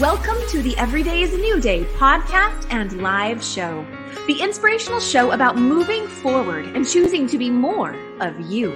[0.00, 3.86] Welcome to the Everyday is a New Day podcast and live show,
[4.26, 8.72] the inspirational show about moving forward and choosing to be more of you,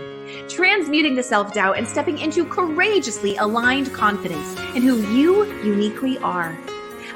[0.46, 6.56] transmuting the self doubt and stepping into courageously aligned confidence in who you uniquely are.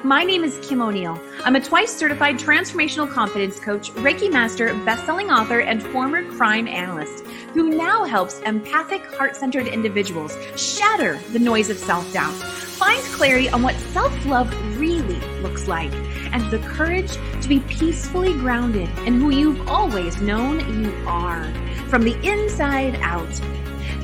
[0.03, 1.21] My name is Kim O'Neill.
[1.45, 7.27] I'm a twice certified transformational confidence coach, Reiki master, best-selling author, and former crime analyst
[7.53, 13.75] who now helps empathic, heart-centered individuals shatter the noise of self-doubt, find clarity on what
[13.93, 15.93] self-love really looks like,
[16.33, 17.13] and the courage
[17.43, 21.45] to be peacefully grounded in who you've always known you are,
[21.89, 23.29] from the inside out.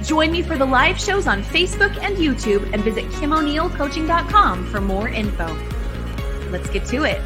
[0.02, 5.08] Join me for the live shows on Facebook and YouTube and visit KimO'NeillCoaching.com for more
[5.08, 5.56] info.
[6.50, 7.22] Let's get to it.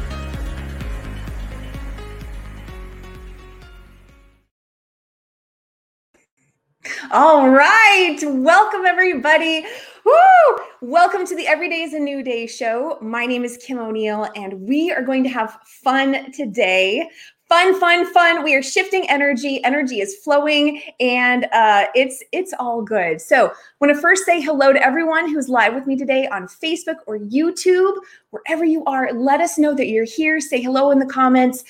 [7.11, 8.17] All right.
[8.23, 9.65] Welcome, everybody.
[10.03, 10.57] Woo!
[10.81, 12.97] Welcome to the Everyday is a New Day show.
[13.01, 17.07] My name is Kim O'Neill, and we are going to have fun today.
[17.47, 18.43] Fun, fun, fun.
[18.43, 19.63] We are shifting energy.
[19.63, 23.21] Energy is flowing, and uh, it's it's all good.
[23.21, 26.47] So, I want to first say hello to everyone who's live with me today on
[26.47, 27.93] Facebook or YouTube,
[28.31, 29.13] wherever you are.
[29.13, 30.39] Let us know that you're here.
[30.39, 31.63] Say hello in the comments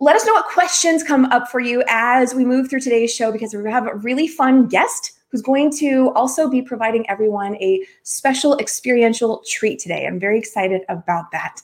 [0.00, 3.32] let us know what questions come up for you as we move through today's show
[3.32, 7.84] because we have a really fun guest who's going to also be providing everyone a
[8.04, 10.06] special experiential treat today.
[10.06, 11.60] I'm very excited about that.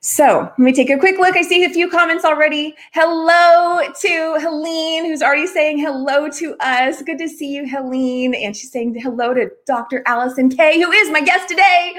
[0.00, 1.36] So let me take a quick look.
[1.36, 2.74] I see a few comments already.
[2.92, 7.00] Hello to Helene, who's already saying hello to us.
[7.02, 8.34] Good to see you, Helene.
[8.34, 10.02] And she's saying hello to Dr.
[10.06, 11.94] Allison Kay, who is my guest today.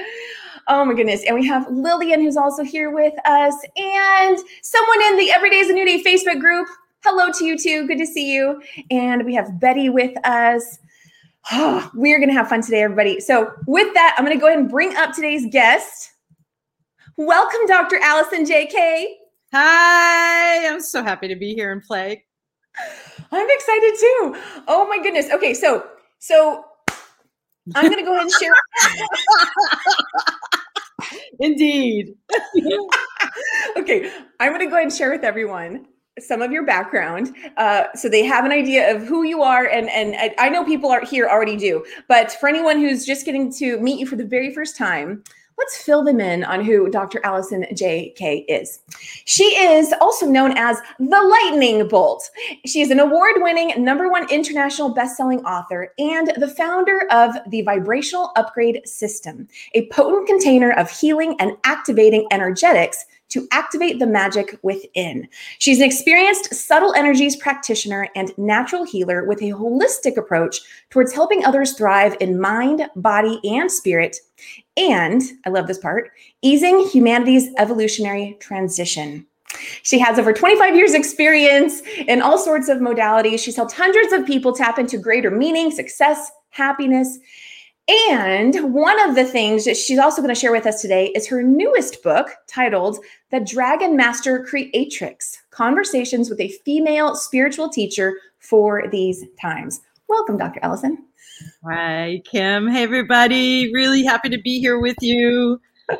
[0.68, 1.22] Oh my goodness.
[1.26, 5.72] And we have Lillian, who's also here with us, and someone in the Everyday's a
[5.72, 6.66] New Day Facebook group.
[7.04, 7.86] Hello to you too.
[7.86, 8.62] Good to see you.
[8.90, 10.78] And we have Betty with us.
[11.52, 13.20] Oh, we're going to have fun today, everybody.
[13.20, 16.12] So, with that, I'm going to go ahead and bring up today's guest.
[17.18, 17.98] Welcome, Dr.
[18.00, 18.66] Allison J.
[18.66, 19.18] Kay
[19.56, 22.24] Hi, I'm so happy to be here and play.
[23.30, 24.36] I'm excited too.
[24.66, 25.30] Oh my goodness.
[25.30, 25.86] Okay, so
[26.18, 26.64] so
[27.76, 28.52] I'm gonna go ahead and share.
[31.40, 32.14] Indeed.
[33.76, 35.86] okay, I'm gonna go ahead and share with everyone
[36.20, 39.90] some of your background uh, so they have an idea of who you are and
[39.90, 43.52] and I, I know people are here already do but for anyone who's just getting
[43.54, 45.24] to meet you for the very first time
[45.58, 47.20] let's fill them in on who Dr.
[47.24, 48.10] Allison J.
[48.16, 48.80] Kay is.
[49.24, 52.30] She is also known as the Lightning Bolt.
[52.66, 57.62] She is an award winning number one international best-selling author and the founder of the
[57.62, 64.58] Vibrational Upgrade System, a potent container of healing and activating energetics to activate the magic
[64.62, 65.28] within.
[65.58, 71.44] She's an experienced subtle energies practitioner and natural healer with a holistic approach towards helping
[71.44, 74.18] others thrive in mind, body, and spirit.
[74.76, 76.10] And I love this part
[76.42, 79.26] easing humanity's evolutionary transition.
[79.82, 83.38] She has over 25 years experience in all sorts of modalities.
[83.38, 87.18] She's helped hundreds of people tap into greater meaning, success, happiness,
[87.88, 91.26] and one of the things that she's also going to share with us today is
[91.26, 92.98] her newest book titled
[93.30, 99.82] The Dragon Master Creatrix Conversations with a Female Spiritual Teacher for These Times.
[100.08, 100.60] Welcome, Dr.
[100.62, 101.04] Allison.
[101.66, 102.68] Hi, Kim.
[102.68, 103.70] Hey, everybody.
[103.74, 105.60] Really happy to be here with you.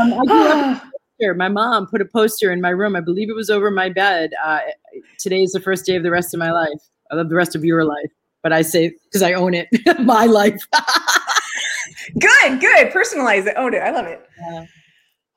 [0.00, 0.82] Um, I grew up
[1.18, 1.34] poster.
[1.34, 2.94] My mom put a poster in my room.
[2.94, 4.30] I believe it was over my bed.
[4.42, 4.60] Uh,
[5.18, 6.80] today is the first day of the rest of my life.
[7.10, 8.10] I love the rest of your life
[8.42, 9.68] but I say because I own it,
[10.00, 10.66] my life.
[12.18, 12.90] good, good.
[12.90, 13.78] Personalize it, own it.
[13.78, 14.26] I love it.
[14.38, 14.66] Yeah.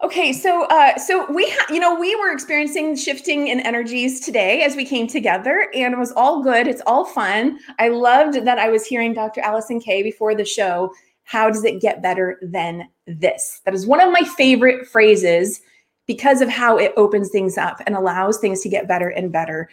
[0.04, 4.62] Okay, so uh, so we ha- you know we were experiencing shifting in energies today
[4.62, 6.68] as we came together, and it was all good.
[6.68, 7.58] It's all fun.
[7.80, 9.40] I loved that I was hearing Dr.
[9.40, 10.92] Allison Kay before the show.
[11.24, 13.62] How does it get better than this?
[13.64, 15.62] That is one of my favorite phrases
[16.06, 19.70] because of how it opens things up and allows things to get better and better.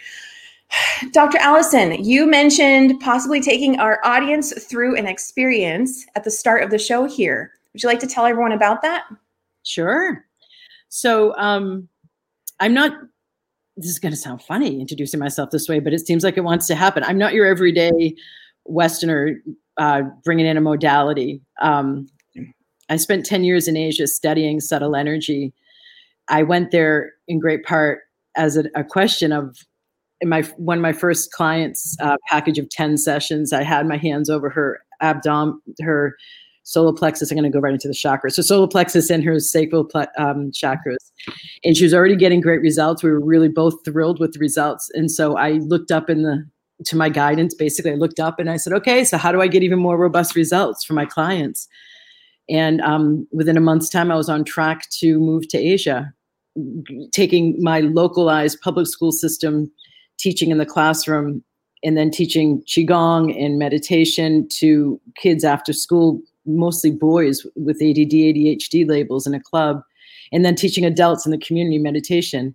[1.12, 1.38] Dr.
[1.38, 6.78] Allison, you mentioned possibly taking our audience through an experience at the start of the
[6.78, 7.52] show here.
[7.72, 9.04] Would you like to tell everyone about that?
[9.62, 10.24] Sure.
[10.88, 11.88] So, um,
[12.60, 12.92] I'm not,
[13.76, 16.44] this is going to sound funny introducing myself this way, but it seems like it
[16.44, 17.02] wants to happen.
[17.04, 18.14] I'm not your everyday
[18.64, 19.42] Westerner
[19.78, 21.40] uh, bringing in a modality.
[21.60, 22.08] Um,
[22.90, 25.54] I spent 10 years in Asia studying subtle energy.
[26.28, 28.00] I went there in great part
[28.36, 29.56] as a, a question of
[30.20, 33.96] in my one of my first clients uh, package of 10 sessions i had my
[33.96, 36.16] hands over her abdomen her
[36.62, 37.30] solar plexus.
[37.30, 38.32] I'm going to go right into the chakras.
[38.32, 41.10] So solar plexus and her sacral um, chakras.
[41.64, 43.02] And she was already getting great results.
[43.02, 44.88] We were really both thrilled with the results.
[44.94, 46.46] And so i looked up in the
[46.86, 49.46] to my guidance basically i looked up and i said okay so how do i
[49.46, 51.68] get even more robust results for my clients?
[52.50, 56.12] And um, within a month's time, I was on track to move to Asia,
[57.12, 59.70] taking my localized public school system,
[60.20, 61.42] teaching in the classroom,
[61.82, 68.88] and then teaching Qigong and meditation to kids after school, mostly boys with ADD, ADHD
[68.88, 69.82] labels in a club,
[70.32, 72.54] and then teaching adults in the community meditation.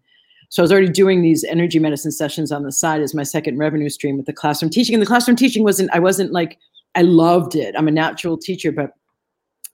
[0.50, 3.58] So I was already doing these energy medicine sessions on the side as my second
[3.58, 4.94] revenue stream with the classroom teaching.
[4.94, 6.60] And the classroom teaching wasn't, I wasn't like,
[6.94, 7.74] I loved it.
[7.78, 8.92] I'm a natural teacher, but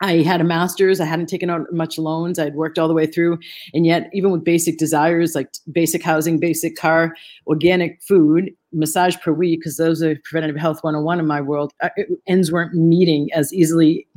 [0.01, 0.99] I had a master's.
[0.99, 2.39] I hadn't taken out much loans.
[2.39, 3.37] I'd worked all the way through.
[3.73, 7.15] And yet, even with basic desires like basic housing, basic car,
[7.45, 11.89] organic food, massage per week, because those are preventative health 101 in my world, uh,
[12.27, 14.07] ends weren't meeting as easily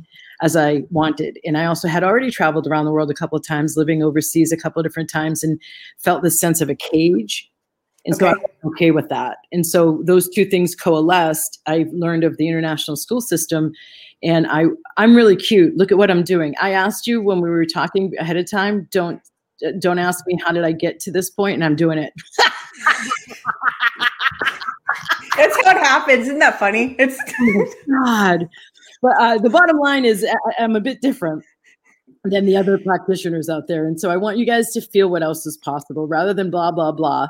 [0.41, 1.39] as I wanted.
[1.45, 4.51] And I also had already traveled around the world a couple of times, living overseas
[4.51, 5.61] a couple of different times, and
[5.99, 7.49] felt this sense of a cage.
[8.05, 8.25] And okay.
[8.25, 9.37] so I'm okay with that.
[9.51, 11.59] And so those two things coalesced.
[11.65, 13.71] I learned of the international school system
[14.25, 14.65] and I
[14.97, 15.77] I'm really cute.
[15.77, 16.55] Look at what I'm doing.
[16.59, 19.21] I asked you when we were talking ahead of time, don't
[19.79, 22.11] don't ask me how did I get to this point and I'm doing it.
[25.37, 26.23] That's how it happens.
[26.27, 26.95] Isn't that funny?
[26.99, 27.73] It's oh
[28.03, 28.49] God.
[29.01, 30.25] But uh, the bottom line is
[30.57, 31.43] I'm a bit different
[32.23, 33.85] than the other practitioners out there.
[33.85, 36.71] And so I want you guys to feel what else is possible rather than blah,
[36.71, 37.27] blah, blah.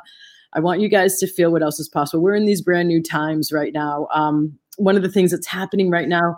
[0.54, 2.22] I want you guys to feel what else is possible.
[2.22, 4.08] We're in these brand new times right now.
[4.14, 6.36] Um, one of the things that's happening right now.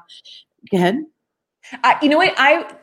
[0.70, 1.04] Go ahead.
[1.84, 2.34] Uh, you know what?
[2.36, 2.74] I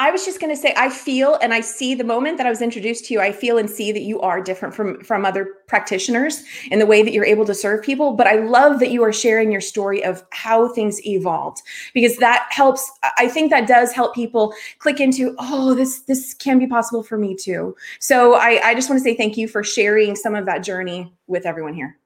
[0.00, 2.50] I was just going to say, I feel and I see the moment that I
[2.50, 5.46] was introduced to you, I feel and see that you are different from from other
[5.68, 6.42] practitioners
[6.72, 8.14] in the way that you're able to serve people.
[8.14, 11.62] But I love that you are sharing your story of how things evolved
[11.92, 12.90] because that helps.
[13.18, 17.16] I think that does help people click into, oh, this this can be possible for
[17.16, 17.76] me too.
[18.00, 21.12] So I, I just want to say thank you for sharing some of that journey
[21.28, 21.96] with everyone here.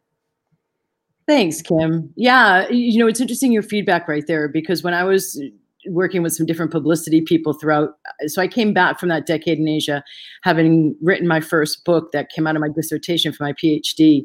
[1.28, 2.10] Thanks, Kim.
[2.16, 5.40] Yeah, you know, it's interesting your feedback right there because when I was
[5.86, 7.90] working with some different publicity people throughout.
[8.06, 10.02] Uh, so I came back from that decade in Asia,
[10.42, 14.24] having written my first book that came out of my dissertation for my PhD,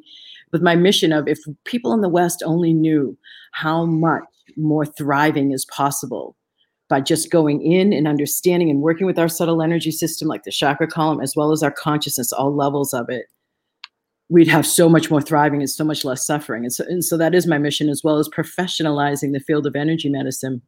[0.51, 3.17] with my mission of if people in the West only knew
[3.51, 4.23] how much
[4.57, 6.35] more thriving is possible
[6.89, 10.51] by just going in and understanding and working with our subtle energy system, like the
[10.51, 13.25] chakra column, as well as our consciousness, all levels of it.
[14.33, 16.63] We'd have so much more thriving and so much less suffering.
[16.63, 19.75] And so, and so that is my mission, as well as professionalizing the field of
[19.75, 20.61] energy medicine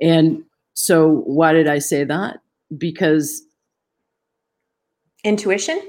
[0.00, 0.44] and
[0.74, 2.40] so, why did I say that?
[2.76, 3.42] Because
[5.24, 5.80] intuition.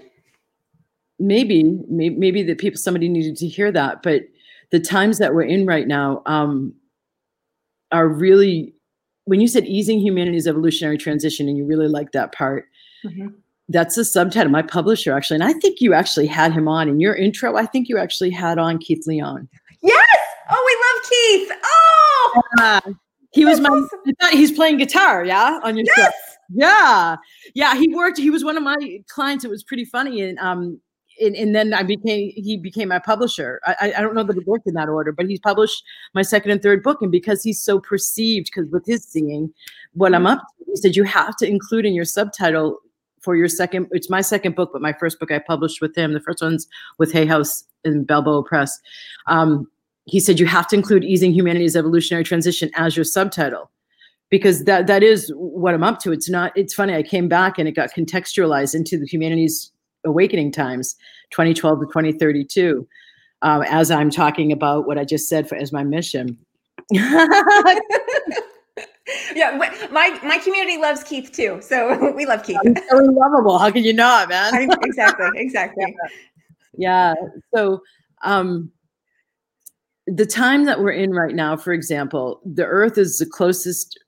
[1.20, 4.24] Maybe, maybe, maybe that people somebody needed to hear that, but
[4.72, 6.74] the times that we're in right now um,
[7.92, 8.74] are really.
[9.26, 12.66] When you said easing humanity's evolutionary transition, and you really like that part,
[13.04, 13.28] mm-hmm.
[13.70, 14.52] That's the subtitle.
[14.52, 17.56] My publisher actually, and I think you actually had him on in your intro.
[17.56, 19.48] I think you actually had on Keith Leon.
[19.82, 20.18] Yes.
[20.50, 21.52] Oh, we love Keith.
[21.64, 22.42] Oh.
[22.60, 22.94] Yeah.
[23.32, 23.70] He was my.
[23.70, 24.00] Awesome.
[24.32, 25.98] He's playing guitar, yeah, on your yes!
[25.98, 26.12] show.
[26.50, 27.18] Yeah,
[27.54, 27.76] yeah.
[27.76, 28.18] He worked.
[28.18, 28.78] He was one of my
[29.10, 29.44] clients.
[29.44, 30.80] It was pretty funny, and um,
[31.22, 32.32] and, and then I became.
[32.36, 33.60] He became my publisher.
[33.66, 35.84] I, I don't know that it worked in that order, but he's published
[36.16, 39.54] my second and third book, and because he's so perceived, because with his singing,
[39.94, 42.80] what I'm up to, he said you have to include in your subtitle
[43.28, 43.88] for your second.
[43.92, 46.14] It's my second book, but my first book I published with him.
[46.14, 46.66] The first one's
[46.98, 48.80] with Hay House and Balboa Press.
[49.26, 49.68] Um,
[50.06, 53.70] he said you have to include easing humanity's evolutionary transition as your subtitle
[54.30, 57.60] because that that is what i'm up to it's not it's funny i came back
[57.60, 59.74] and it got contextualized into the humanity's
[60.06, 60.96] awakening times
[61.32, 62.88] 2012 to 2032
[63.42, 66.38] um, as i'm talking about what i just said for, as my mission
[69.36, 69.52] yeah
[69.92, 73.84] my my community loves keith too so we love keith He's so lovable how can
[73.84, 75.96] you not man exactly exactly
[76.78, 77.14] yeah.
[77.16, 77.82] yeah so
[78.24, 78.72] um
[80.08, 84.00] the time that we're in right now, for example, the Earth is the closest,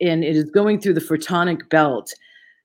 [0.00, 2.12] and it is going through the photonic belt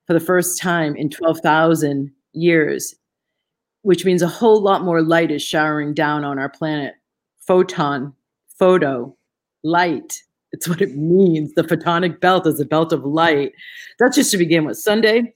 [0.05, 2.93] for the first time in 12,000 years,
[3.83, 6.95] which means a whole lot more light is showering down on our planet.
[7.47, 8.13] Photon,
[8.59, 9.15] photo,
[9.63, 10.21] light.
[10.55, 11.53] It's what it means.
[11.53, 13.51] The photonic belt is a belt of light.
[13.99, 14.77] That's just to begin with.
[14.77, 15.33] Sunday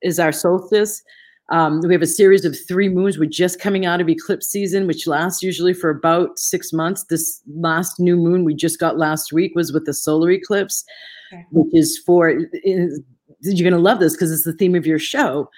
[0.00, 1.02] is our solstice.
[1.50, 3.18] Um, we have a series of three moons.
[3.18, 7.02] We're just coming out of eclipse season, which lasts usually for about six months.
[7.10, 10.84] This last new moon we just got last week was with the solar eclipse,
[11.32, 11.44] okay.
[11.50, 12.30] which is for,
[12.62, 13.00] is,
[13.40, 15.50] you're going to love this because it's the theme of your show.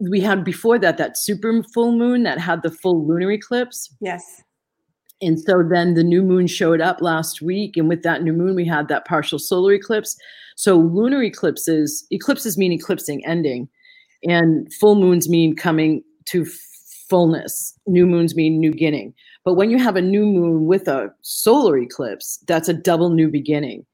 [0.00, 3.94] We had before that that super full moon that had the full lunar eclipse.
[4.00, 4.42] Yes.
[5.22, 7.76] And so then the new moon showed up last week.
[7.76, 10.16] And with that new moon, we had that partial solar eclipse.
[10.56, 13.68] So lunar eclipses, eclipses mean eclipsing, ending
[14.24, 16.46] and full moons mean coming to
[17.08, 19.12] fullness new moons mean new beginning
[19.44, 23.28] but when you have a new moon with a solar eclipse that's a double new
[23.28, 23.84] beginning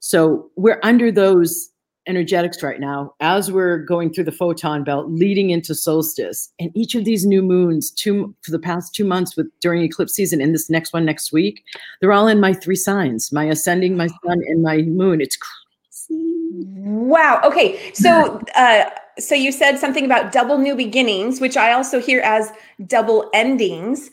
[0.00, 1.71] So we're under those
[2.06, 6.94] energetics right now as we're going through the photon belt leading into solstice and each
[6.94, 10.54] of these new moons two for the past two months with during eclipse season and
[10.54, 11.62] this next one next week
[12.00, 15.20] they're all in my three signs my ascending my sun and my moon.
[15.20, 16.22] It's crazy.
[16.76, 17.40] Wow.
[17.44, 17.92] Okay.
[17.94, 18.84] So uh
[19.18, 22.52] so you said something about double new beginnings which i also hear as
[22.86, 24.10] double endings.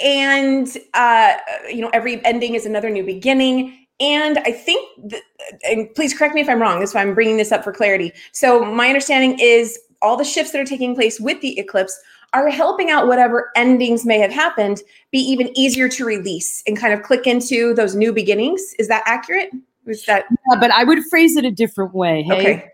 [0.00, 1.34] And uh
[1.68, 5.22] you know every ending is another new beginning and I think, th-
[5.64, 8.12] and please correct me if I'm wrong, that's why I'm bringing this up for clarity.
[8.32, 11.98] So, my understanding is all the shifts that are taking place with the eclipse
[12.34, 14.82] are helping out whatever endings may have happened
[15.12, 18.74] be even easier to release and kind of click into those new beginnings.
[18.78, 19.50] Is that accurate?
[19.86, 20.24] Is that?
[20.50, 22.22] Yeah, but I would phrase it a different way.
[22.22, 22.70] Hey, okay.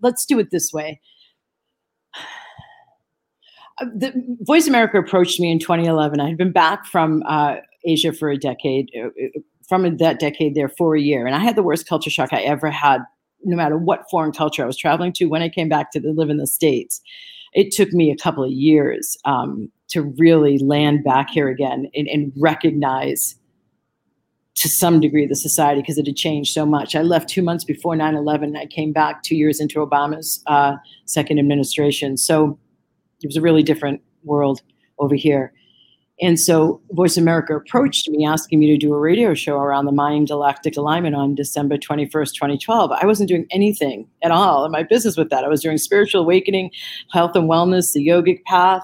[0.00, 1.00] let's do it this way.
[3.80, 6.20] Uh, the Voice America approached me in 2011.
[6.20, 9.08] I had been back from uh, Asia for a decade, uh,
[9.70, 11.26] from that decade there for a year.
[11.26, 12.98] And I had the worst culture shock I ever had,
[13.44, 16.28] no matter what foreign culture I was traveling to when I came back to live
[16.28, 17.00] in the States.
[17.54, 22.08] It took me a couple of years um, to really land back here again and,
[22.08, 23.36] and recognize
[24.56, 26.96] to some degree the society because it had changed so much.
[26.96, 28.56] I left two months before 9 11.
[28.56, 30.74] I came back two years into Obama's uh,
[31.06, 32.16] second administration.
[32.16, 32.58] So
[33.22, 34.62] it was a really different world
[34.98, 35.52] over here.
[36.20, 39.92] And so Voice America approached me asking me to do a radio show around the
[39.92, 42.92] Mayan galactic alignment on December 21st, 2012.
[42.92, 45.44] I wasn't doing anything at all in my business with that.
[45.44, 46.72] I was doing spiritual awakening,
[47.10, 48.82] health and wellness, the yogic path,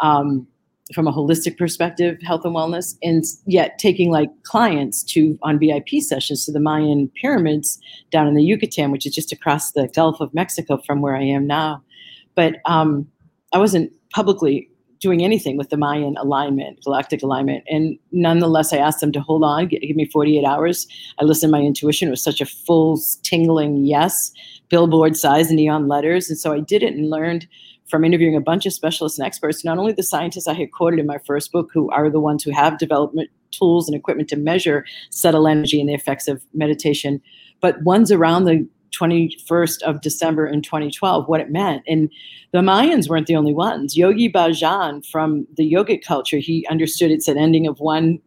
[0.00, 0.48] um,
[0.92, 6.00] from a holistic perspective, health and wellness, and yet taking like clients to on VIP
[6.00, 7.78] sessions to the Mayan pyramids
[8.10, 11.22] down in the Yucatan, which is just across the Gulf of Mexico from where I
[11.22, 11.82] am now.
[12.34, 13.08] But um,
[13.52, 14.68] I wasn't publicly
[15.04, 17.62] doing anything with the Mayan alignment, galactic alignment.
[17.68, 20.88] And nonetheless, I asked them to hold on, give, give me 48 hours.
[21.20, 22.08] I listened to my intuition.
[22.08, 24.32] It was such a full, tingling yes,
[24.70, 26.30] billboard size neon letters.
[26.30, 27.46] And so I did it and learned
[27.86, 30.98] from interviewing a bunch of specialists and experts, not only the scientists I had quoted
[30.98, 34.36] in my first book, who are the ones who have development tools and equipment to
[34.36, 37.20] measure subtle energy and the effects of meditation,
[37.60, 38.66] but ones around the
[38.98, 41.82] 21st of December in 2012, what it meant.
[41.86, 42.10] And
[42.52, 43.96] the Mayans weren't the only ones.
[43.96, 48.20] Yogi Bhajan from the yogic culture, he understood it's an ending of one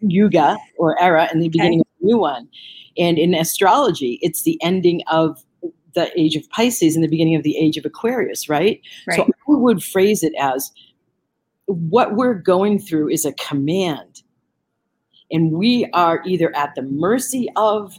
[0.00, 1.88] yuga or era and the beginning okay.
[1.98, 2.48] of a new one.
[2.96, 5.42] And in astrology, it's the ending of
[5.94, 8.80] the age of Pisces and the beginning of the age of Aquarius, right?
[9.06, 9.16] right?
[9.16, 10.70] So I would phrase it as
[11.66, 14.22] what we're going through is a command.
[15.30, 17.98] And we are either at the mercy of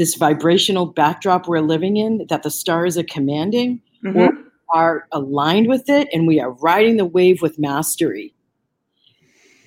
[0.00, 4.18] this vibrational backdrop we're living in that the stars are commanding mm-hmm.
[4.18, 4.30] or
[4.72, 8.34] are aligned with it and we are riding the wave with mastery.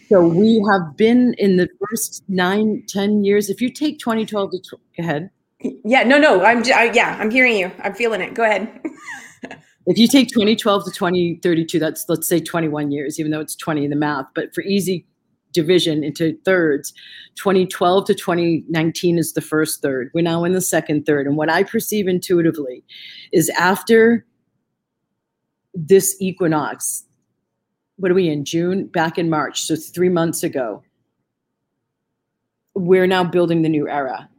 [0.10, 3.52] So we have been in the first nine ten years.
[3.52, 5.30] If you take 2012 to tw- go ahead.
[5.62, 7.72] Yeah no no i'm I, yeah i'm hearing you.
[7.84, 8.34] I'm feeling it.
[8.34, 8.82] Go ahead.
[9.86, 13.84] If you take 2012 to 2032 that's let's say 21 years even though it's 20
[13.84, 15.06] in the math but for easy
[15.54, 16.94] division into thirds.
[17.36, 20.12] 2012 to 2019 is the first third.
[20.14, 21.26] We're now in the second third.
[21.26, 22.84] And what I perceive intuitively
[23.32, 24.26] is after
[25.74, 27.06] this equinox,
[27.98, 28.88] what are we in June?
[28.88, 30.84] Back in March, so three months ago,
[32.76, 34.30] we're now building the new era.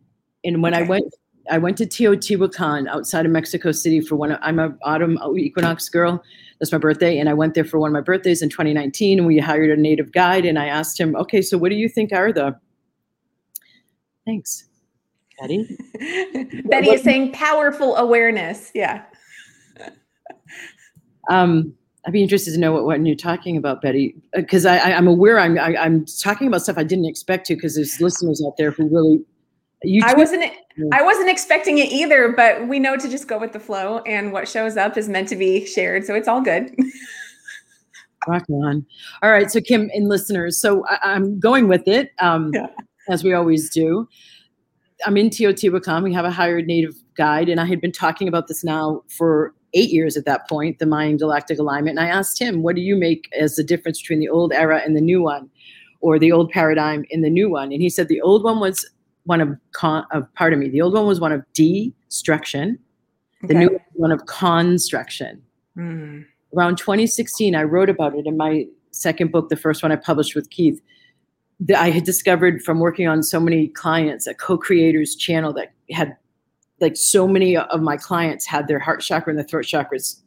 [0.44, 0.84] And when okay.
[0.84, 1.14] I went
[1.50, 4.32] I went to Teotihuacan outside of Mexico City for one.
[4.32, 6.22] Of, I'm a autumn equinox girl.
[6.58, 9.18] That's my birthday, and I went there for one of my birthdays in 2019.
[9.18, 11.88] And we hired a native guide, and I asked him, "Okay, so what do you
[11.88, 12.58] think are the?"
[14.24, 14.64] Thanks,
[15.40, 15.78] Betty.
[16.64, 18.70] Betty is saying powerful awareness.
[18.74, 19.04] Yeah.
[21.30, 21.74] um,
[22.06, 25.06] I'd be interested to know what, what you're talking about, Betty, because I, I, am
[25.06, 28.00] aware I'm I, am i am talking about stuff I didn't expect to, because there's
[28.00, 29.24] listeners out there who really
[29.82, 30.44] you I wasn't
[30.92, 34.32] I wasn't expecting it either, but we know to just go with the flow and
[34.32, 36.04] what shows up is meant to be shared.
[36.04, 36.74] So it's all good.
[38.26, 38.84] Rock on.
[39.22, 39.50] All right.
[39.50, 42.12] So Kim and listeners, so I, am going with it.
[42.18, 42.66] Um, yeah.
[43.08, 44.08] as we always do.
[45.06, 46.02] I'm in Teotihuacan.
[46.02, 49.54] We have a hired native guide, and I had been talking about this now for
[49.74, 51.98] eight years at that point, the Mayan galactic alignment.
[51.98, 54.80] And I asked him, what do you make as the difference between the old era
[54.84, 55.50] and the new one?
[56.00, 57.72] Or the old paradigm and the new one.
[57.72, 58.86] And he said the old one was
[59.24, 60.68] one of con of pardon me.
[60.68, 62.78] The old one was one of destruction.
[63.42, 65.42] The new one of construction.
[65.76, 66.24] Mm.
[66.56, 70.34] Around 2016, I wrote about it in my second book, the first one I published
[70.34, 70.80] with Keith.
[71.60, 76.16] That I had discovered from working on so many clients, a co-creators channel that had
[76.80, 80.20] like so many of my clients had their heart chakra and the throat chakras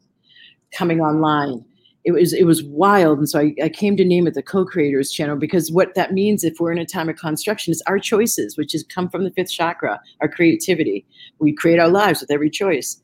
[0.71, 1.65] coming online
[2.07, 5.11] it was it was wild and so I, I came to name it the co-creators
[5.11, 8.57] channel because what that means if we're in a time of construction is our choices
[8.57, 11.05] which is come from the fifth chakra our creativity
[11.39, 13.01] we create our lives with every choice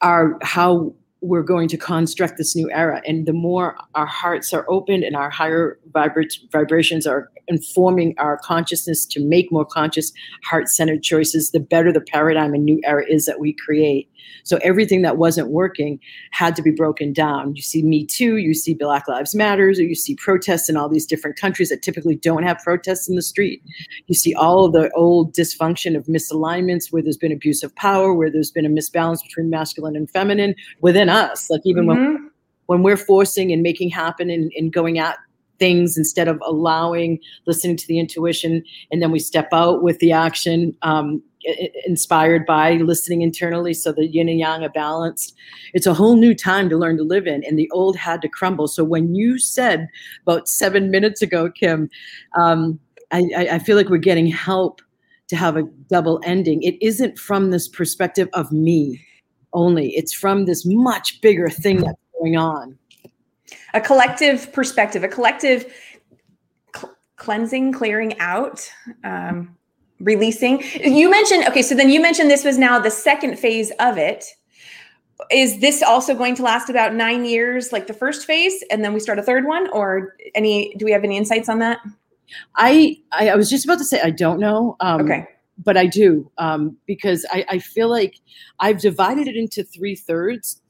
[0.00, 3.00] our how we're going to construct this new era.
[3.06, 8.38] And the more our hearts are opened and our higher vibra- vibrations are informing our
[8.38, 10.12] consciousness to make more conscious,
[10.44, 14.10] heart centered choices, the better the paradigm and new era is that we create.
[14.44, 16.00] So everything that wasn't working
[16.30, 17.54] had to be broken down.
[17.56, 20.88] You see Me Too, you see Black Lives Matters, or you see protests in all
[20.88, 23.62] these different countries that typically don't have protests in the street.
[24.06, 28.12] You see all of the old dysfunction of misalignments where there's been abuse of power,
[28.14, 31.50] where there's been a misbalance between masculine and feminine within us.
[31.50, 32.12] Like even mm-hmm.
[32.14, 32.30] when
[32.66, 35.18] when we're forcing and making happen and, and going at
[35.58, 40.10] things instead of allowing listening to the intuition and then we step out with the
[40.10, 41.22] action um,
[41.84, 45.34] inspired by listening internally so the yin and yang are balanced.
[45.74, 48.28] It's a whole new time to learn to live in and the old had to
[48.28, 48.68] crumble.
[48.68, 49.88] So when you said
[50.22, 51.90] about seven minutes ago kim
[52.38, 52.78] um,
[53.12, 54.80] I, I feel like we're getting help
[55.28, 56.62] to have a double ending.
[56.62, 59.04] It isn't from this perspective of me
[59.52, 59.90] only.
[59.96, 62.78] It's from this much bigger thing that's going on.
[63.74, 65.72] A collective perspective a collective
[66.74, 68.70] cl- cleansing clearing out
[69.04, 69.56] um,
[70.02, 70.62] releasing.
[70.82, 74.24] You mentioned, okay, so then you mentioned this was now the second phase of it.
[75.30, 78.92] Is this also going to last about nine years, like the first phase, and then
[78.92, 80.74] we start a third one, or any?
[80.78, 81.78] Do we have any insights on that?
[82.56, 84.76] I I, I was just about to say I don't know.
[84.80, 85.28] Um, okay,
[85.62, 88.16] but I do um, because I, I feel like
[88.58, 90.60] I've divided it into three thirds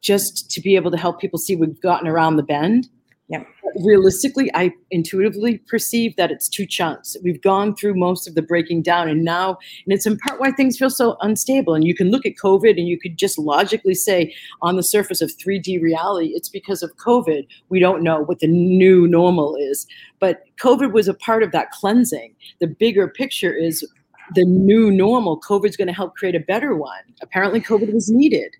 [0.00, 2.88] just to be able to help people see we've gotten around the bend.
[3.30, 3.44] Yeah.
[3.84, 7.16] Realistically, I intuitively perceive that it's two chunks.
[7.22, 9.50] We've gone through most of the breaking down, and now,
[9.86, 11.74] and it's in part why things feel so unstable.
[11.74, 15.22] And you can look at COVID and you could just logically say, on the surface
[15.22, 17.46] of 3D reality, it's because of COVID.
[17.68, 19.86] We don't know what the new normal is.
[20.18, 22.34] But COVID was a part of that cleansing.
[22.58, 23.86] The bigger picture is
[24.34, 25.40] the new normal.
[25.40, 27.02] COVID's going to help create a better one.
[27.22, 28.56] Apparently, COVID was needed.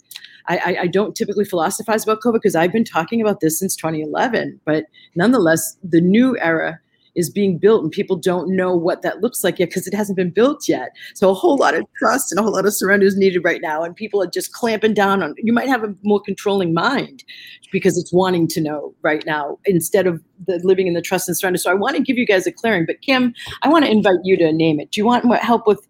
[0.50, 4.60] I, I, don't typically philosophize about COVID because I've been talking about this since 2011.
[4.65, 6.80] But nonetheless, the new era
[7.15, 10.17] is being built and people don't know what that looks like yet because it hasn't
[10.17, 10.91] been built yet.
[11.15, 13.60] So a whole lot of trust and a whole lot of surrender is needed right
[13.60, 13.82] now.
[13.82, 17.25] And people are just clamping down on you might have a more controlling mind
[17.73, 21.36] because it's wanting to know right now instead of the living in the trust and
[21.36, 21.58] surrender.
[21.58, 22.86] So I want to give you guys a clearing.
[22.86, 24.91] But Kim, I want to invite you to name it.
[24.91, 25.86] Do you want help with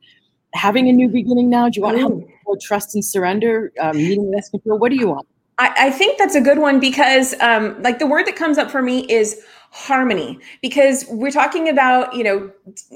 [0.54, 1.68] having a new beginning now?
[1.68, 2.00] Do you want Ooh.
[2.00, 4.78] help with trust and surrender, um, meeting less control?
[4.78, 5.26] What do you want?
[5.58, 8.70] I, I think that's a good one because, um, like, the word that comes up
[8.70, 12.50] for me is harmony because we're talking about you know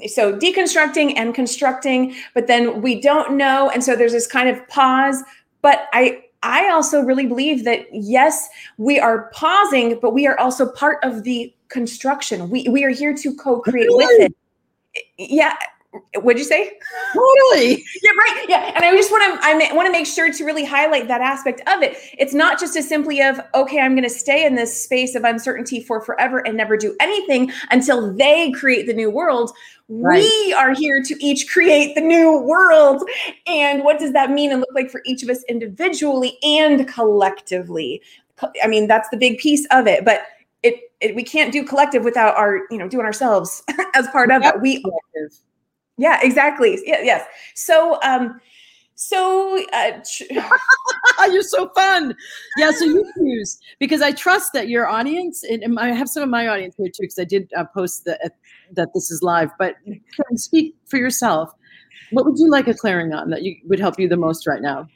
[0.07, 4.67] so deconstructing and constructing but then we don't know and so there's this kind of
[4.67, 5.23] pause
[5.61, 10.69] but i i also really believe that yes we are pausing but we are also
[10.69, 14.35] part of the construction we we are here to co-create with it
[15.17, 15.55] yeah
[16.15, 16.71] What'd you say?
[17.13, 17.83] Totally.
[18.03, 18.45] yeah, right.
[18.47, 21.21] Yeah, and I just want to I want to make sure to really highlight that
[21.21, 21.97] aspect of it.
[22.17, 25.23] It's not just as simply of okay, I'm going to stay in this space of
[25.23, 29.51] uncertainty for forever and never do anything until they create the new world.
[29.87, 30.23] Right.
[30.23, 33.07] We are here to each create the new world.
[33.45, 38.01] And what does that mean and look like for each of us individually and collectively?
[38.63, 40.03] I mean, that's the big piece of it.
[40.03, 40.21] But
[40.63, 44.41] it, it we can't do collective without our, you know, doing ourselves as part of
[44.41, 44.55] yep.
[44.55, 44.61] it.
[44.61, 44.83] We
[45.97, 46.79] yeah, exactly.
[46.85, 47.25] Yeah, yes.
[47.53, 48.39] So, um,
[48.95, 49.99] so uh,
[51.31, 52.15] you're so fun.
[52.57, 56.29] Yeah, so you choose because I trust that your audience, and I have some of
[56.29, 58.35] my audience here too, because I did uh, post that
[58.71, 59.51] that this is live.
[59.59, 59.75] But
[60.35, 61.51] speak for yourself.
[62.11, 64.61] What would you like a clearing on that you would help you the most right
[64.61, 64.87] now?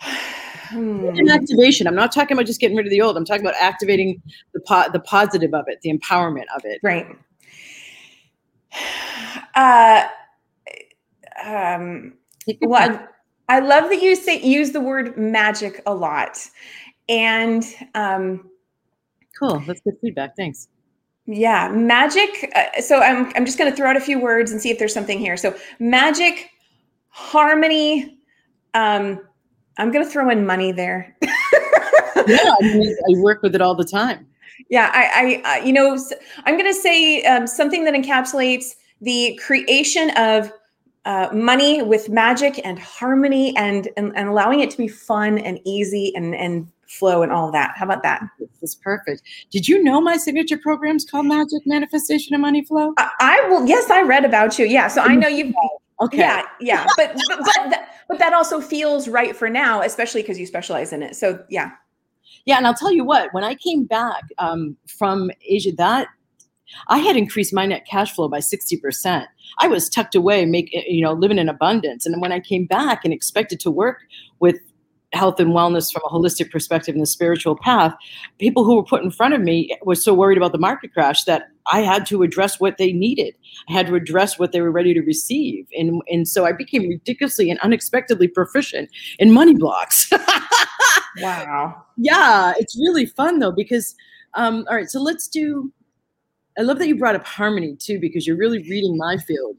[0.00, 1.04] Hmm.
[1.30, 1.86] Activation.
[1.86, 3.16] I'm not talking about just getting rid of the old.
[3.16, 6.80] I'm talking about activating the po- the positive of it, the empowerment of it.
[6.82, 7.06] Right.
[9.56, 10.04] Uh,
[11.44, 12.14] um,
[12.62, 13.06] well,
[13.48, 16.38] I, I, love that you say use the word magic a lot,
[17.08, 18.50] and um,
[19.38, 19.60] cool.
[19.66, 20.36] That's good feedback.
[20.36, 20.68] Thanks.
[21.26, 22.52] Yeah, magic.
[22.54, 24.78] Uh, so I'm I'm just going to throw out a few words and see if
[24.78, 25.36] there's something here.
[25.36, 26.50] So magic,
[27.08, 28.18] harmony.
[28.74, 29.20] Um,
[29.78, 31.16] I'm going to throw in money there.
[31.22, 34.26] yeah, I, mean, I work with it all the time.
[34.70, 35.98] Yeah, I, I, uh, you know,
[36.44, 40.52] I'm going to say um, something that encapsulates the creation of
[41.04, 45.60] uh, money with magic and harmony and, and, and allowing it to be fun and
[45.64, 47.74] easy and and flow and all that.
[47.76, 48.22] How about that?
[48.38, 49.22] This is perfect.
[49.50, 52.94] Did you know my signature program is called Magic Manifestation and Money Flow?
[52.98, 53.66] I, I will.
[53.66, 54.66] Yes, I read about you.
[54.66, 55.54] Yeah, so I know you've.
[56.00, 56.18] Okay.
[56.18, 60.38] Yeah, yeah, but but but that, but that also feels right for now, especially because
[60.38, 61.16] you specialize in it.
[61.16, 61.72] So yeah.
[62.46, 66.08] Yeah, and I'll tell you what, when I came back um, from Asia, that
[66.88, 69.26] I had increased my net cash flow by 60%.
[69.58, 72.06] I was tucked away, make you know, living in abundance.
[72.06, 74.00] And when I came back and expected to work
[74.40, 74.56] with
[75.14, 77.94] health and wellness from a holistic perspective in the spiritual path,
[78.38, 81.24] people who were put in front of me were so worried about the market crash
[81.24, 83.34] that I had to address what they needed.
[83.68, 85.66] I had to address what they were ready to receive.
[85.78, 90.10] And, and so I became ridiculously and unexpectedly proficient in money blocks.
[91.20, 91.82] wow.
[91.96, 93.94] Yeah, it's really fun though, because,
[94.34, 95.72] um, all right, so let's do,
[96.58, 99.56] I love that you brought up harmony too, because you're really reading my field.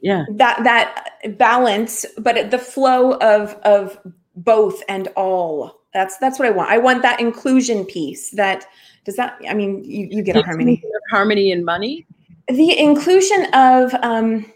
[0.00, 0.24] Yeah.
[0.32, 3.98] That, that balance, but the flow of, of
[4.36, 5.80] both and all.
[5.94, 6.70] That's, that's what I want.
[6.70, 8.66] I want that inclusion piece that,
[9.04, 10.82] does that, I mean, you, you get a harmony.
[11.10, 12.06] Harmony and money?
[12.48, 14.52] The inclusion of, um,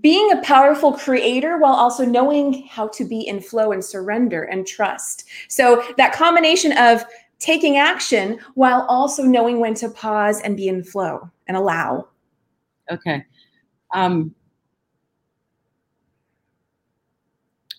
[0.00, 4.66] being a powerful creator while also knowing how to be in flow and surrender and
[4.66, 5.24] trust.
[5.48, 7.04] So that combination of
[7.42, 12.08] taking action while also knowing when to pause and be in flow and allow.
[12.90, 13.24] Okay.
[13.92, 14.34] Um,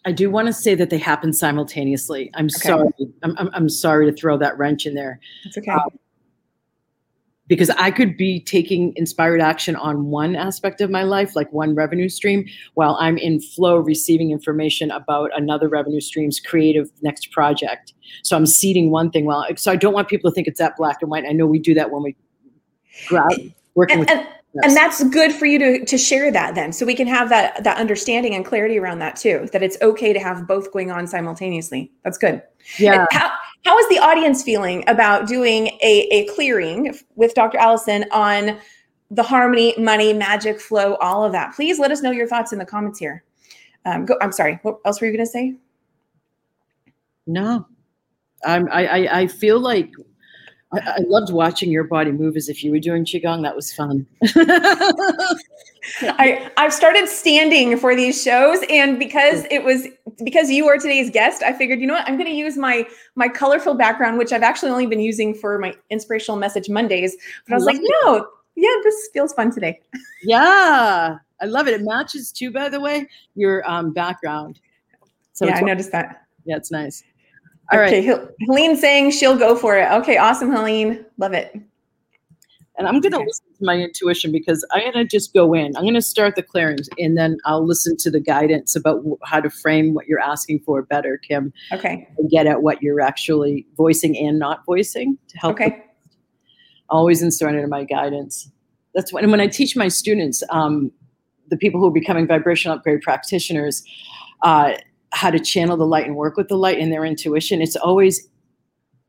[0.05, 2.29] I do want to say that they happen simultaneously.
[2.33, 2.69] I'm okay.
[2.69, 2.89] sorry.
[3.23, 5.21] I'm, I'm, I'm, sorry to throw that wrench in there.
[5.45, 5.71] It's okay.
[5.71, 5.97] Um,
[7.47, 11.75] because I could be taking inspired action on one aspect of my life, like one
[11.75, 17.93] revenue stream, while I'm in flow receiving information about another revenue stream's creative next project.
[18.23, 20.77] So I'm seeding one thing while, so I don't want people to think it's that
[20.77, 21.25] black and white.
[21.25, 22.15] I know we do that when we
[23.07, 23.31] grab
[23.75, 24.09] working and, with.
[24.09, 24.27] And,
[24.63, 26.71] and that's good for you to, to share that then.
[26.71, 30.13] So we can have that, that understanding and clarity around that too, that it's okay
[30.13, 31.91] to have both going on simultaneously.
[32.03, 32.41] That's good.
[32.77, 33.05] Yeah.
[33.11, 33.31] How,
[33.65, 37.57] how is the audience feeling about doing a, a clearing with Dr.
[37.57, 38.57] Allison on
[39.09, 41.53] the harmony, money, magic flow, all of that?
[41.55, 43.23] Please let us know your thoughts in the comments here.
[43.85, 44.59] Um, go, I'm sorry.
[44.63, 45.55] What else were you going to say?
[47.25, 47.65] No,
[48.45, 49.91] I'm, I, I, feel like
[50.73, 53.43] I, I, loved watching your body move as if you were doing qigong.
[53.43, 54.05] That was fun.
[56.01, 59.87] I I've started standing for these shows, and because it was
[60.23, 62.85] because you are today's guest, I figured you know what I'm going to use my
[63.15, 67.15] my colorful background, which I've actually only been using for my inspirational message Mondays.
[67.47, 69.79] But I was like, no, yeah, this feels fun today.
[70.25, 71.73] Yeah, I love it.
[71.73, 74.61] It matches too, by the way, your um, background.
[75.33, 76.25] So yeah, I noticed that.
[76.45, 77.03] Yeah, it's nice.
[77.73, 78.27] All okay, right.
[78.41, 79.91] Helene saying she'll go for it.
[79.91, 81.05] Okay, awesome, Helene.
[81.17, 81.53] Love it.
[82.77, 83.27] And I'm going to okay.
[83.63, 85.75] My intuition because I'm going to just go in.
[85.75, 89.39] I'm going to start the clearings and then I'll listen to the guidance about how
[89.39, 91.53] to frame what you're asking for better, Kim.
[91.71, 92.07] Okay.
[92.17, 95.53] And get at what you're actually voicing and not voicing to help.
[95.55, 95.83] Okay.
[96.89, 98.49] Always in surrender to my guidance.
[98.93, 100.91] That's when, when I teach my students, um,
[101.49, 103.83] the people who are becoming vibration upgrade practitioners,
[104.43, 104.73] uh,
[105.11, 107.61] how to channel the light and work with the light in their intuition.
[107.61, 108.27] It's always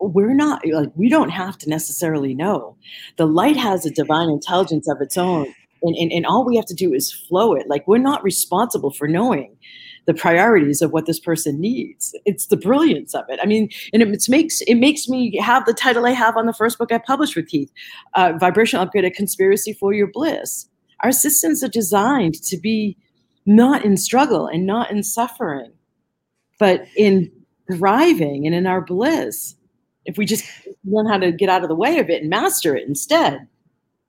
[0.00, 2.76] we're not like we don't have to necessarily know.
[3.16, 5.52] The light has a divine intelligence of its own
[5.84, 7.68] and, and, and all we have to do is flow it.
[7.68, 9.56] Like we're not responsible for knowing
[10.06, 12.14] the priorities of what this person needs.
[12.24, 13.38] It's the brilliance of it.
[13.42, 16.46] I mean and it, it makes it makes me have the title i have on
[16.46, 17.70] the first book i published with keith
[18.14, 20.68] uh, vibrational upgrade a conspiracy for your bliss.
[21.00, 22.96] Our systems are designed to be
[23.46, 25.72] not in struggle and not in suffering
[26.58, 27.30] but in
[27.70, 29.54] thriving and in our bliss
[30.04, 30.44] if we just
[30.84, 33.46] learn how to get out of the way of it and master it instead.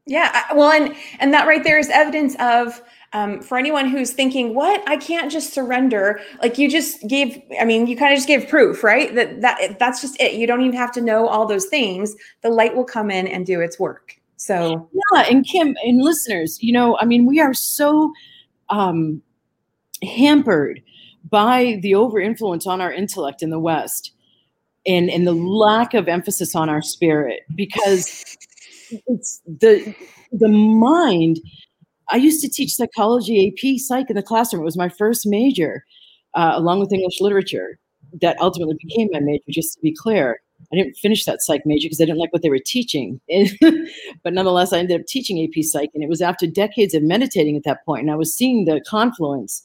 [0.08, 4.54] Yeah, well, and and that right there is evidence of um, for anyone who's thinking,
[4.54, 4.88] "What?
[4.88, 8.48] I can't just surrender." Like you just gave, I mean, you kind of just gave
[8.48, 9.16] proof, right?
[9.16, 10.34] That that that's just it.
[10.34, 12.16] You don't even have to know all those things.
[12.42, 14.16] The light will come in and do its work.
[14.38, 18.14] So yeah, and Kim and listeners, you know, I mean, we are so
[18.70, 19.24] um,
[20.04, 20.84] hampered
[21.30, 24.12] by the over influence on our intellect in the West
[24.86, 28.38] and and the lack of emphasis on our spirit because
[29.08, 29.96] it's the
[30.32, 31.40] the mind
[32.12, 34.62] i used to teach psychology ap psych in the classroom.
[34.62, 35.86] It was my first major
[36.34, 37.80] uh, along with english literature
[38.22, 40.40] that ultimately became my major just to be clear.
[40.72, 43.20] I didn't finish that psych major because i didn't like what they were teaching.
[44.24, 47.56] But nonetheless i ended up teaching ap psych and it was after decades of meditating
[47.58, 49.64] at that point and i was seeing the confluence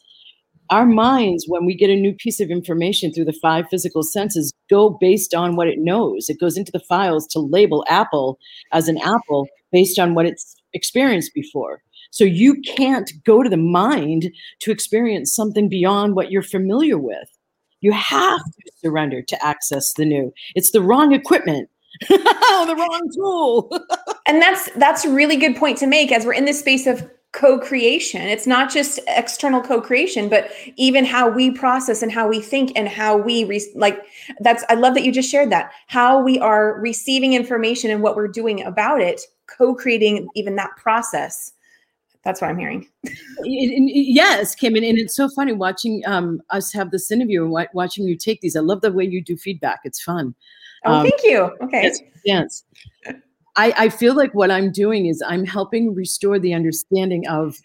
[0.71, 4.53] our minds, when we get a new piece of information through the five physical senses,
[4.69, 6.29] go based on what it knows.
[6.29, 8.39] It goes into the files to label Apple
[8.73, 11.83] as an apple based on what it's experienced before.
[12.11, 14.31] So you can't go to the mind
[14.61, 17.29] to experience something beyond what you're familiar with.
[17.81, 20.33] You have to surrender to access the new.
[20.55, 21.69] It's the wrong equipment.
[22.09, 23.87] the wrong tool.
[24.27, 27.09] and that's that's a really good point to make as we're in this space of
[27.33, 28.23] co-creation.
[28.23, 32.89] It's not just external co-creation but even how we process and how we think and
[32.89, 34.03] how we re- like
[34.41, 35.73] that's i love that you just shared that.
[35.87, 41.53] How we are receiving information and what we're doing about it co-creating even that process.
[42.25, 42.89] That's what i'm hearing.
[43.45, 48.09] Yes kim and, and, it's so funny watching um, us have this interview and watching
[48.09, 48.57] you take these.
[48.57, 49.81] I love the way you do feedback.
[49.85, 50.35] It's fun.
[50.85, 51.57] Oh um, thank you.
[51.63, 51.83] Okay.
[51.85, 52.65] yes, yes.
[53.61, 57.59] I, I feel like what I'm doing is I'm helping restore the understanding of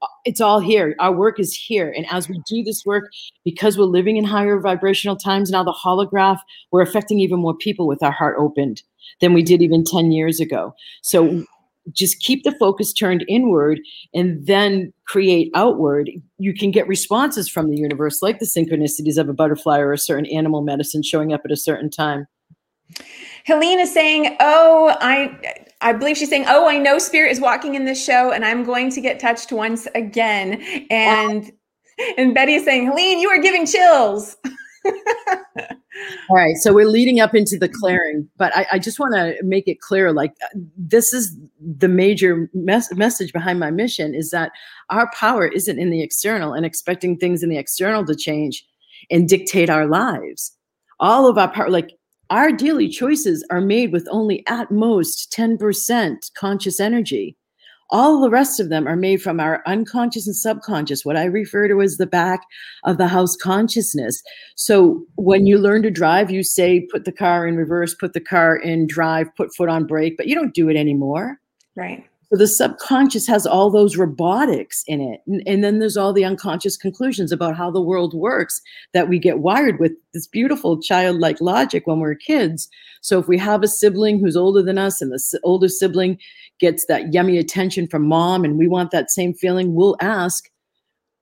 [0.00, 0.94] uh, it's all here.
[1.00, 1.92] Our work is here.
[1.96, 3.10] And as we do this work,
[3.44, 6.38] because we're living in higher vibrational times now, the holograph,
[6.70, 8.84] we're affecting even more people with our heart opened
[9.20, 10.72] than we did even 10 years ago.
[11.02, 11.44] So
[11.90, 13.80] just keep the focus turned inward
[14.14, 16.08] and then create outward.
[16.38, 19.98] You can get responses from the universe, like the synchronicities of a butterfly or a
[19.98, 22.28] certain animal medicine showing up at a certain time.
[23.46, 27.76] Helene is saying, "Oh, I I believe she's saying, "Oh, I know spirit is walking
[27.76, 31.52] in this show and I'm going to get touched once again." And
[32.18, 34.36] and Betty is saying, "Helene, you are giving chills."
[36.28, 39.34] All right, so we're leading up into the clearing, but I, I just want to
[39.42, 44.30] make it clear like uh, this is the major mes- message behind my mission is
[44.30, 44.52] that
[44.90, 48.66] our power isn't in the external and expecting things in the external to change
[49.10, 50.52] and dictate our lives.
[51.00, 51.92] All of our power, like
[52.30, 57.36] our daily choices are made with only at most 10% conscious energy.
[57.90, 61.68] All the rest of them are made from our unconscious and subconscious, what I refer
[61.68, 62.40] to as the back
[62.84, 64.20] of the house consciousness.
[64.56, 68.20] So when you learn to drive, you say, put the car in reverse, put the
[68.20, 71.38] car in drive, put foot on brake, but you don't do it anymore.
[71.76, 72.04] Right.
[72.30, 75.20] So the subconscious has all those robotics in it.
[75.26, 78.60] And, and, then there's all the unconscious conclusions about how the world works
[78.94, 82.68] that we get wired with this beautiful childlike logic when we're kids.
[83.00, 86.18] So if we have a sibling who's older than us and the older sibling
[86.58, 90.50] gets that yummy attention from mom and we want that same feeling, we'll ask,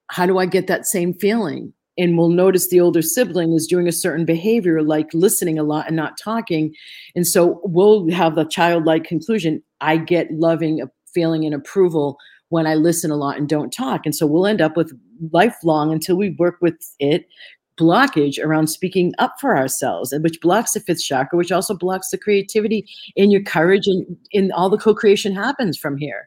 [0.08, 1.74] how do I get that same feeling?
[1.96, 5.86] And we'll notice the older sibling is doing a certain behavior like listening a lot
[5.86, 6.74] and not talking.
[7.14, 12.16] And so we'll have the childlike conclusion i get loving uh, feeling and approval
[12.48, 14.02] when i listen a lot and don't talk.
[14.04, 14.92] And so we'll end up with
[15.32, 17.26] lifelong until we work with it
[17.76, 22.10] blockage around speaking up for ourselves and which blocks the fifth chakra which also blocks
[22.10, 26.24] the creativity in your courage and in all the co-creation happens from here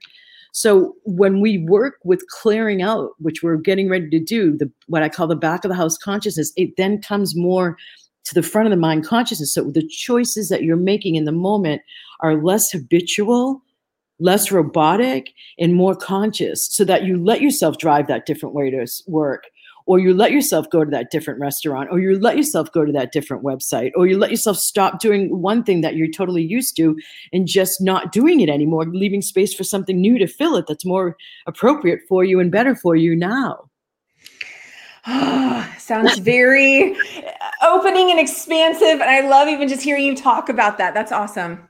[0.57, 5.03] so when we work with clearing out, which we're getting ready to do, the what
[5.03, 7.77] I call the back of the house consciousness, it then comes more
[8.23, 9.53] to the front of the mind consciousness.
[9.53, 11.83] So the choices that you're making in the moment
[12.21, 13.61] are less habitual,
[14.19, 18.87] less robotic, and more conscious, so that you let yourself drive that different way to
[19.05, 19.43] work
[19.87, 22.91] or you let yourself go to that different restaurant, or you let yourself go to
[22.91, 26.75] that different website, or you let yourself stop doing one thing that you're totally used
[26.75, 26.95] to
[27.33, 30.85] and just not doing it anymore, leaving space for something new to fill it that's
[30.85, 31.15] more
[31.47, 33.69] appropriate for you and better for you now.
[35.07, 36.97] Oh, sounds very
[37.63, 38.99] opening and expansive.
[38.99, 40.93] And I love even just hearing you talk about that.
[40.93, 41.67] That's awesome.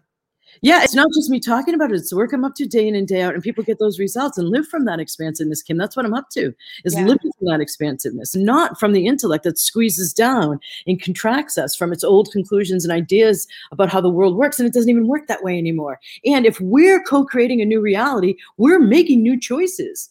[0.62, 1.96] Yeah, it's not just me talking about it.
[1.96, 4.00] It's the work I'm up to day in and day out, and people get those
[4.00, 5.78] results and live from that expansiveness, Kim.
[5.78, 7.06] That's what I'm up to, is yeah.
[7.06, 11.94] living from that expansiveness, not from the intellect that squeezes down and contracts us from
[11.94, 14.60] its old conclusions and ideas about how the world works.
[14.60, 16.00] And it doesn't even work that way anymore.
[16.26, 20.10] And if we're co-creating a new reality, we're making new choices.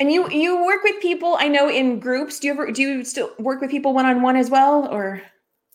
[0.00, 2.40] And you you work with people, I know in groups.
[2.40, 5.20] Do you ever do you still work with people one on one as well, or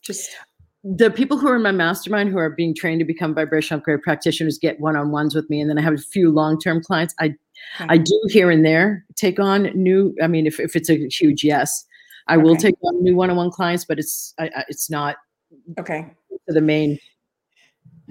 [0.01, 0.31] just
[0.85, 4.03] the people who are in my mastermind who are being trained to become vibrational upgrade
[4.03, 7.85] practitioners get one-on-ones with me and then i have a few long-term clients i okay.
[7.89, 11.43] i do here and there take on new i mean if, if it's a huge
[11.43, 11.85] yes
[12.27, 12.43] i okay.
[12.43, 15.15] will take on new one-on-one clients but it's I, it's not
[15.79, 16.13] okay
[16.45, 16.99] for the main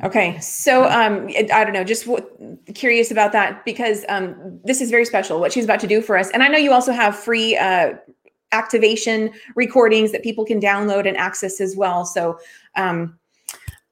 [0.02, 4.90] Okay, so um, I don't know, just w- curious about that because um, this is
[4.90, 7.14] very special what she's about to do for us, and I know you also have
[7.14, 7.92] free uh,
[8.54, 12.06] activation recordings that people can download and access as well.
[12.06, 12.38] So
[12.76, 13.18] um,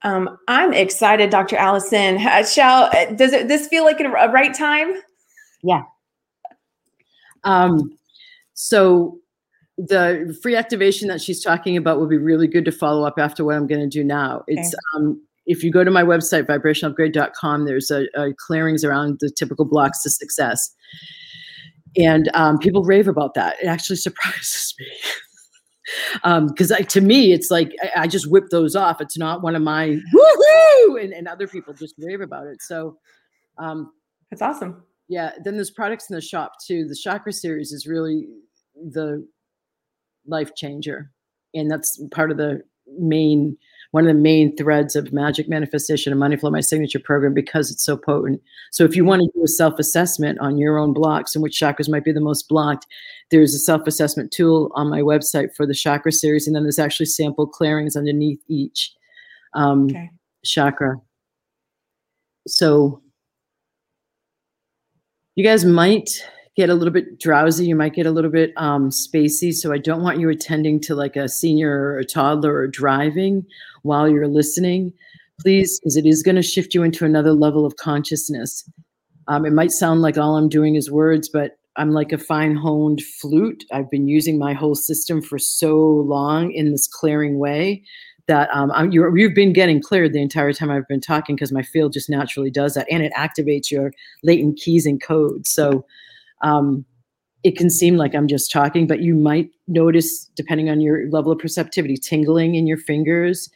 [0.03, 1.55] um, I'm excited, Dr.
[1.55, 2.17] Allison.
[2.17, 4.95] Uh, shall does it, this feel like a, a right time?
[5.61, 5.83] Yeah.
[7.43, 7.97] Um,
[8.53, 9.19] so
[9.77, 13.43] the free activation that she's talking about would be really good to follow up after
[13.43, 14.43] what I'm going to do now.
[14.47, 19.29] It's um, if you go to my website vibrationalupgrade.com, there's a, a clearings around the
[19.29, 20.73] typical blocks to success
[21.97, 23.57] and um, people rave about that.
[23.61, 24.87] It actually surprises me.
[26.47, 29.01] because um, to me it's like I, I, just whip those off.
[29.01, 31.03] It's not one of my woohoo!
[31.03, 32.61] and, and other people just rave about it.
[32.61, 32.97] So
[33.57, 33.91] um
[34.31, 34.83] that's awesome.
[35.09, 36.87] yeah then there's products in the shop too.
[36.87, 38.27] The chakra series is really
[38.75, 39.27] the
[40.25, 41.11] life changer
[41.53, 42.61] and that's part of the
[42.97, 43.57] main
[43.93, 47.69] one of the main threads of magic manifestation and money flow, my signature program, because
[47.69, 48.41] it's so potent.
[48.71, 51.87] So if you want to do a self-assessment on your own blocks and which chakras
[51.87, 52.87] might be the most blocked,
[53.29, 57.05] there's a self-assessment tool on my website for the chakra series, and then there's actually
[57.05, 58.91] sample clearings underneath each
[59.53, 60.09] um, okay.
[60.43, 60.95] chakra.
[62.47, 62.99] So
[65.35, 66.09] you guys might
[66.55, 67.65] get a little bit drowsy.
[67.65, 69.53] You might get a little bit um, spacey.
[69.53, 73.45] So I don't want you attending to like a senior or a toddler or driving
[73.81, 74.93] while you're listening,
[75.39, 78.69] please, because it is going to shift you into another level of consciousness.
[79.27, 82.55] Um, it might sound like all I'm doing is words, but I'm like a fine
[82.55, 83.63] honed flute.
[83.71, 87.83] I've been using my whole system for so long in this clearing way
[88.27, 91.63] that um, you have been getting cleared the entire time I've been talking because my
[91.63, 93.91] field just naturally does that and it activates your
[94.23, 95.51] latent keys and codes.
[95.51, 95.85] So
[96.43, 96.85] um,
[97.43, 101.31] it can seem like I'm just talking, but you might notice, depending on your level
[101.31, 103.49] of perceptivity, tingling in your fingers.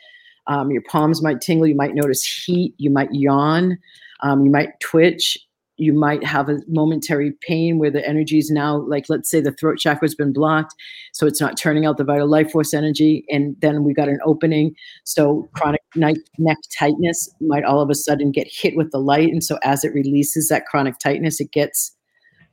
[0.47, 1.67] Um, your palms might tingle.
[1.67, 2.73] You might notice heat.
[2.77, 3.77] You might yawn.
[4.21, 5.37] Um, you might twitch.
[5.79, 9.51] You might have a momentary pain where the energy is now, like, let's say the
[9.51, 10.73] throat chakra has been blocked,
[11.13, 13.23] so it's not turning out the vital life force energy.
[13.29, 14.75] And then we got an opening.
[15.03, 19.29] So chronic neck, neck tightness might all of a sudden get hit with the light.
[19.29, 21.95] And so as it releases that chronic tightness, it gets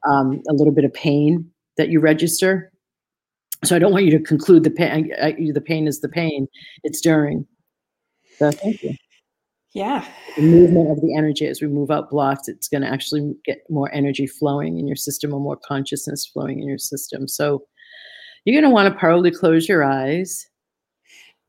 [0.09, 2.71] um, a little bit of pain that you register.
[3.65, 5.09] So I don't want you to conclude the pain.
[5.09, 6.47] the pain is the pain.
[6.83, 7.47] It's during.
[8.39, 8.95] So thank you.
[9.75, 10.07] Yeah.
[10.37, 13.59] The movement of the energy as we move out blocks, it's going to actually get
[13.69, 17.27] more energy flowing in your system or more consciousness flowing in your system.
[17.27, 17.65] So
[18.45, 20.47] you're going to want to probably close your eyes.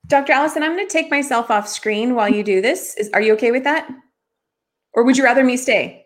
[0.08, 0.34] Dr.
[0.34, 2.96] Allison, I'm going to take myself off screen while you do this.
[2.96, 3.90] Is, are you okay with that?
[4.94, 6.05] Or would you rather me stay?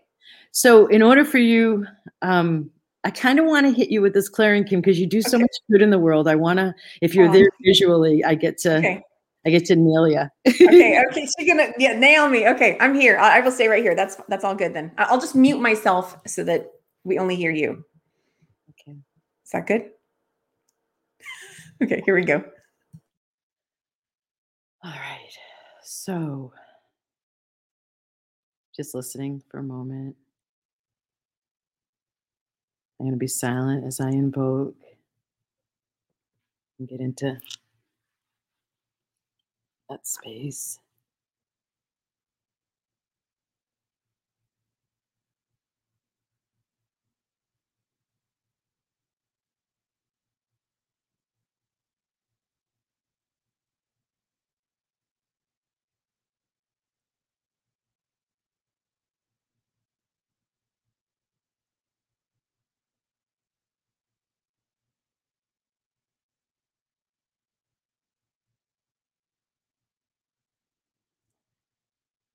[0.52, 1.86] So, in order for you,
[2.22, 2.70] um,
[3.04, 5.38] I kind of want to hit you with this clearing, Kim, because you do so
[5.38, 5.44] okay.
[5.44, 6.28] much good in the world.
[6.28, 9.04] I want to, if you're um, there visually, I get to, okay.
[9.46, 10.30] I get to nail you.
[10.48, 12.48] okay, okay, she's gonna yeah nail me.
[12.50, 13.18] Okay, I'm here.
[13.18, 13.96] I, I will stay right here.
[13.96, 14.92] That's that's all good then.
[14.98, 16.72] I'll just mute myself so that
[17.04, 17.86] we only hear you.
[18.72, 18.98] Okay,
[19.46, 19.90] is that good?
[21.84, 22.44] okay, here we go.
[24.84, 25.38] All right,
[25.84, 26.52] so
[28.76, 30.16] just listening for a moment.
[33.00, 34.76] I'm going to be silent as I invoke
[36.80, 37.40] and get into
[39.90, 40.80] that space.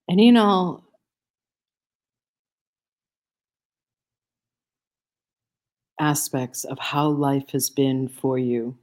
[0.07, 0.83] And all
[5.99, 8.77] aspects of how life has been for you,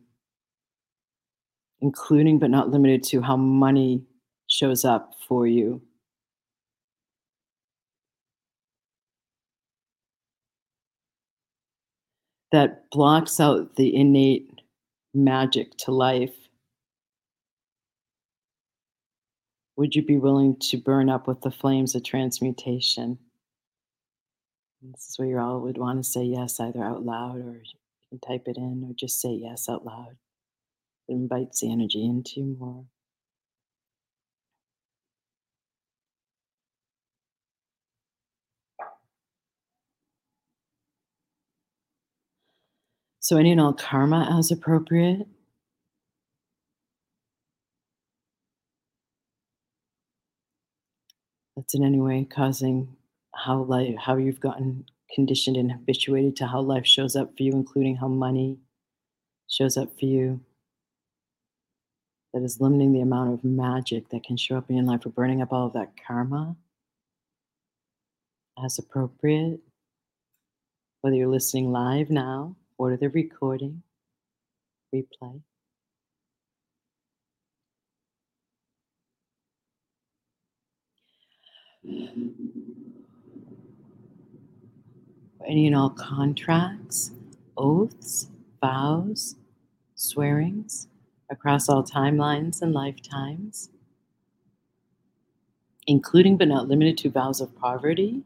[1.81, 4.03] including but not limited to how money
[4.49, 5.81] shows up for you.
[12.53, 14.61] That blocks out the innate
[15.15, 16.42] magic to life
[19.83, 23.19] Would you be willing to burn up with the flames of transmutation?
[24.81, 27.65] This is where you all would want to say yes, either out loud or you
[28.09, 30.15] can type it in or just say yes out loud.
[31.09, 32.85] It invites the energy into you more.
[43.19, 45.27] So, any and all karma as appropriate.
[51.75, 52.89] In any way causing
[53.35, 57.53] how life how you've gotten conditioned and habituated to how life shows up for you
[57.53, 58.59] including how money
[59.49, 60.41] shows up for you.
[62.33, 65.11] That is limiting the amount of magic that can show up in your life for
[65.11, 66.57] burning up all of that karma
[68.65, 69.61] as appropriate.
[71.03, 73.83] Whether you're listening live now or to the recording
[74.95, 75.43] replay
[81.85, 82.33] any
[85.67, 87.13] and all contracts,
[87.57, 88.29] oaths,
[88.61, 89.37] vows,
[89.95, 90.89] swearings
[91.31, 93.71] across all timelines and lifetimes,
[95.87, 98.23] including but not limited to vows of poverty.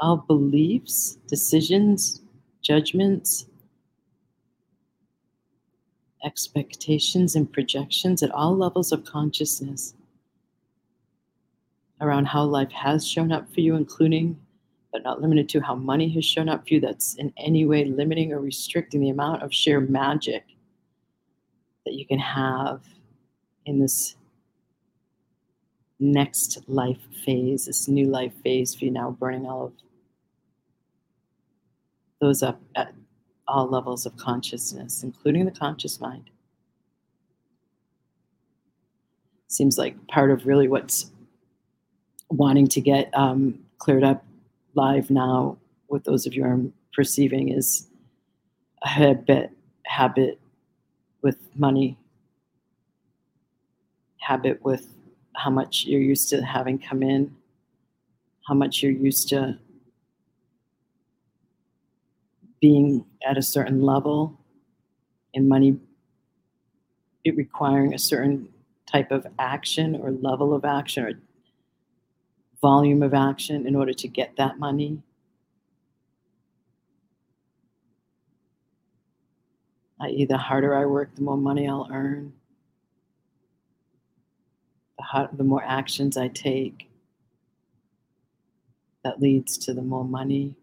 [0.00, 2.22] all beliefs, decisions,
[2.62, 3.44] judgments,
[6.24, 9.94] expectations, and projections at all levels of consciousness
[12.00, 14.38] around how life has shown up for you, including
[14.92, 16.80] but not limited to how money has shown up for you.
[16.80, 20.44] That's in any way limiting or restricting the amount of sheer magic
[21.86, 22.82] that you can have
[23.66, 24.16] in this
[26.00, 29.72] next life phase, this new life phase for you now, burning all of
[32.20, 32.60] those up
[33.50, 36.30] all levels of consciousness, including the conscious mind.
[39.48, 41.10] Seems like part of really what's
[42.30, 44.24] wanting to get um, cleared up
[44.74, 47.88] live now with those of you I'm perceiving is
[48.82, 49.50] a habit
[49.84, 50.38] habit
[51.22, 51.98] with money,
[54.20, 54.86] habit with
[55.34, 57.34] how much you're used to having come in,
[58.46, 59.58] how much you're used to
[62.60, 64.38] being at a certain level,
[65.34, 65.78] and money
[67.24, 68.48] it requiring a certain
[68.86, 71.12] type of action or level of action or
[72.60, 75.02] volume of action in order to get that money.
[80.00, 82.32] I.e., the harder I work, the more money I'll earn.
[84.98, 86.90] The, the more actions I take,
[89.04, 90.56] that leads to the more money,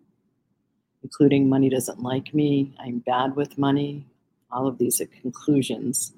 [1.04, 4.06] including money doesn't like me, I'm bad with money.
[4.52, 6.14] All of these are conclusions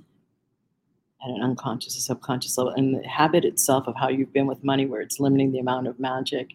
[1.23, 2.73] at an unconscious or subconscious level.
[2.73, 5.88] And the habit itself of how you've been with money, where it's limiting the amount
[5.88, 6.51] of magic,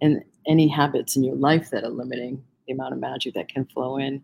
[0.00, 3.64] and any habits in your life that are limiting the amount of magic that can
[3.66, 4.22] flow in.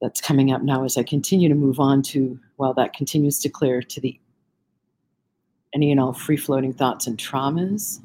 [0.00, 3.48] That's coming up now as I continue to move on to, while that continues to
[3.48, 4.18] clear to the
[5.74, 8.00] any and all free floating thoughts and traumas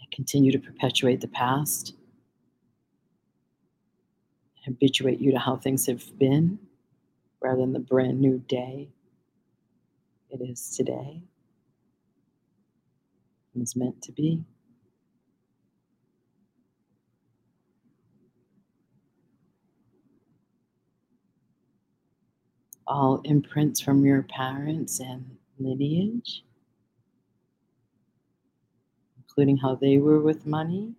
[0.00, 1.94] that continue to perpetuate the past,
[4.64, 6.58] habituate you to how things have been
[7.40, 8.88] rather than the brand new day
[10.32, 11.22] it is today
[13.54, 14.42] and is meant to be.
[22.86, 26.42] All imprints from your parents and lineage,
[29.18, 30.94] including how they were with money,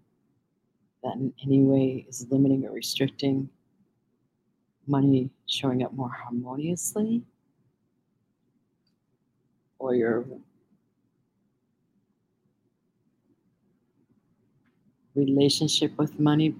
[1.03, 3.49] that in any way is limiting or restricting
[4.87, 7.23] money showing up more harmoniously?
[9.79, 10.25] Or your
[15.15, 16.55] relationship with money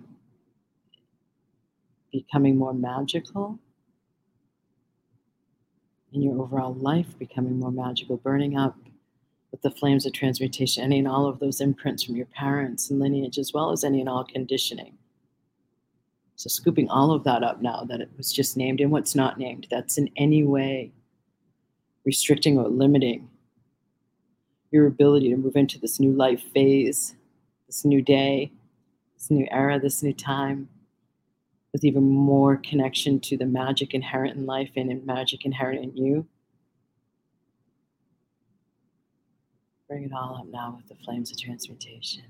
[2.11, 3.59] becoming more magical?
[6.13, 8.77] And your overall life becoming more magical burning up
[9.51, 12.99] with the flames of transmutation any and all of those imprints from your parents and
[12.99, 14.97] lineage as well as any and all conditioning
[16.43, 19.37] so scooping all of that up now that it was just named and what's not
[19.37, 20.91] named, that's in any way
[22.03, 23.29] restricting or limiting
[24.69, 27.15] your ability to move into this new life phase,
[27.65, 28.51] this new day,
[29.15, 30.67] this new era, this new time,
[31.71, 35.95] with even more connection to the magic inherent in life and in magic inherent in
[35.95, 36.27] you.
[39.87, 42.23] Bring it all up now with the flames of transmutation.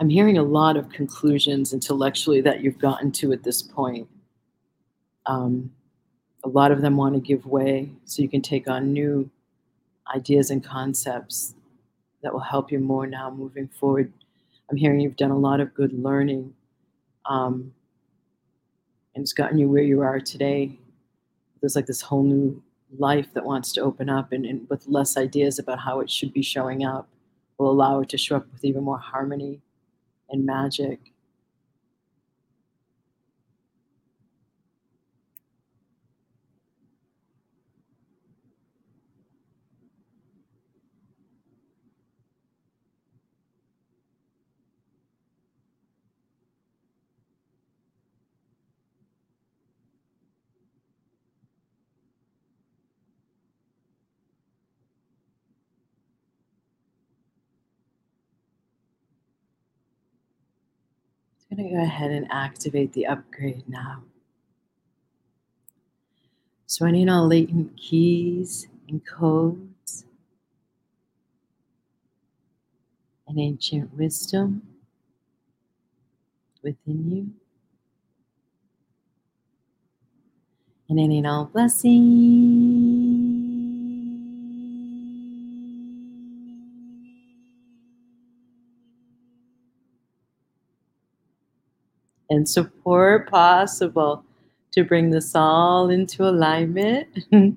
[0.00, 4.08] I'm hearing a lot of conclusions intellectually that you've gotten to at this point.
[5.26, 5.70] Um,
[6.44, 9.28] a lot of them want to give way so you can take on new
[10.14, 11.54] ideas and concepts
[12.22, 14.12] that will help you more now moving forward.
[14.70, 16.54] I'm hearing you've done a lot of good learning,
[17.26, 17.72] um,
[19.14, 20.78] and it's gotten you where you are today.
[21.60, 22.62] There's like this whole new
[22.98, 26.32] life that wants to open up, and, and with less ideas about how it should
[26.32, 27.08] be showing up,
[27.58, 29.60] will allow it to show up with even more harmony
[30.30, 31.00] and magic.
[61.47, 64.02] I'm going to go ahead and activate the upgrade now.
[66.66, 70.04] So I need all latent keys and codes
[73.26, 74.62] and ancient wisdom
[76.62, 77.30] within you.
[80.88, 82.77] And any and all blessings.
[92.30, 94.24] And support possible
[94.72, 97.08] to bring this all into alignment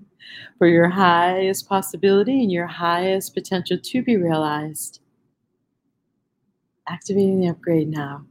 [0.58, 5.00] for your highest possibility and your highest potential to be realized.
[6.88, 8.26] Activating the upgrade now.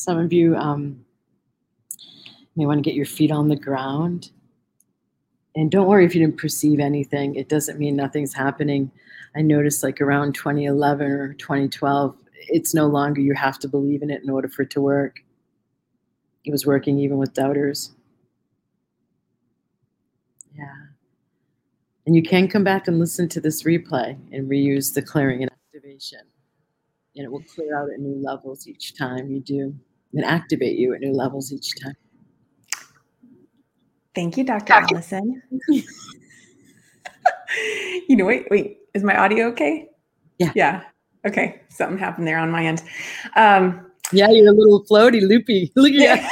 [0.00, 1.04] Some of you um,
[2.56, 4.30] may want to get your feet on the ground.
[5.54, 8.90] And don't worry if you didn't perceive anything, it doesn't mean nothing's happening.
[9.36, 12.16] I noticed like around 2011 or 2012,
[12.48, 15.20] it's no longer you have to believe in it in order for it to work.
[16.46, 17.90] It was working even with doubters.
[20.56, 20.64] Yeah.
[22.06, 25.50] And you can come back and listen to this replay and reuse the clearing and
[25.52, 26.20] activation
[27.16, 29.74] and it will clear out at new levels each time you do
[30.14, 31.94] and activate you at new levels each time.
[34.14, 34.72] Thank you, Dr.
[34.72, 35.42] Allison.
[35.68, 35.84] you
[38.16, 39.88] know, wait, wait, is my audio okay?
[40.38, 40.52] Yeah.
[40.54, 40.82] Yeah.
[41.26, 41.60] Okay.
[41.68, 42.82] Something happened there on my end.
[43.36, 45.70] Um, yeah, you're a little floaty, loopy.
[45.76, 46.28] Look at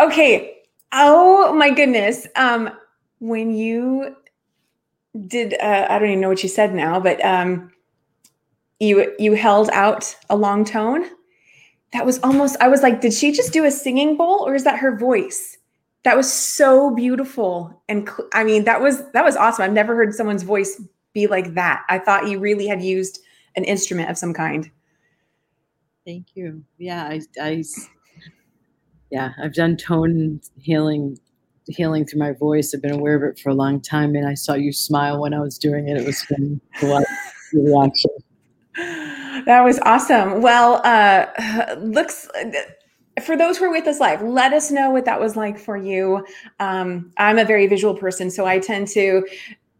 [0.00, 0.56] okay.
[0.92, 2.26] Oh my goodness.
[2.36, 2.70] Um,
[3.18, 4.16] when you
[5.26, 7.72] did, uh, I don't even know what you said now, but um,
[8.80, 11.06] you you held out a long tone
[11.96, 14.64] that was almost i was like did she just do a singing bowl or is
[14.64, 15.56] that her voice?
[16.04, 19.64] That was so beautiful and cl- i mean that was that was awesome.
[19.64, 20.80] I've never heard someone's voice
[21.14, 21.84] be like that.
[21.88, 23.18] I thought you really had used
[23.56, 24.70] an instrument of some kind.
[26.04, 26.62] Thank you.
[26.76, 27.64] Yeah i, I
[29.10, 31.18] yeah i've done tone healing
[31.66, 32.74] healing through my voice.
[32.74, 35.32] I've been aware of it for a long time and i saw you smile when
[35.32, 35.96] i was doing it.
[35.96, 37.06] It was fun to watch
[37.54, 38.10] reaction
[39.46, 40.42] that was awesome.
[40.42, 42.28] Well, uh, looks
[43.24, 45.76] for those who are with us live, let us know what that was like for
[45.76, 46.26] you.
[46.60, 49.26] Um, I'm a very visual person, so I tend to,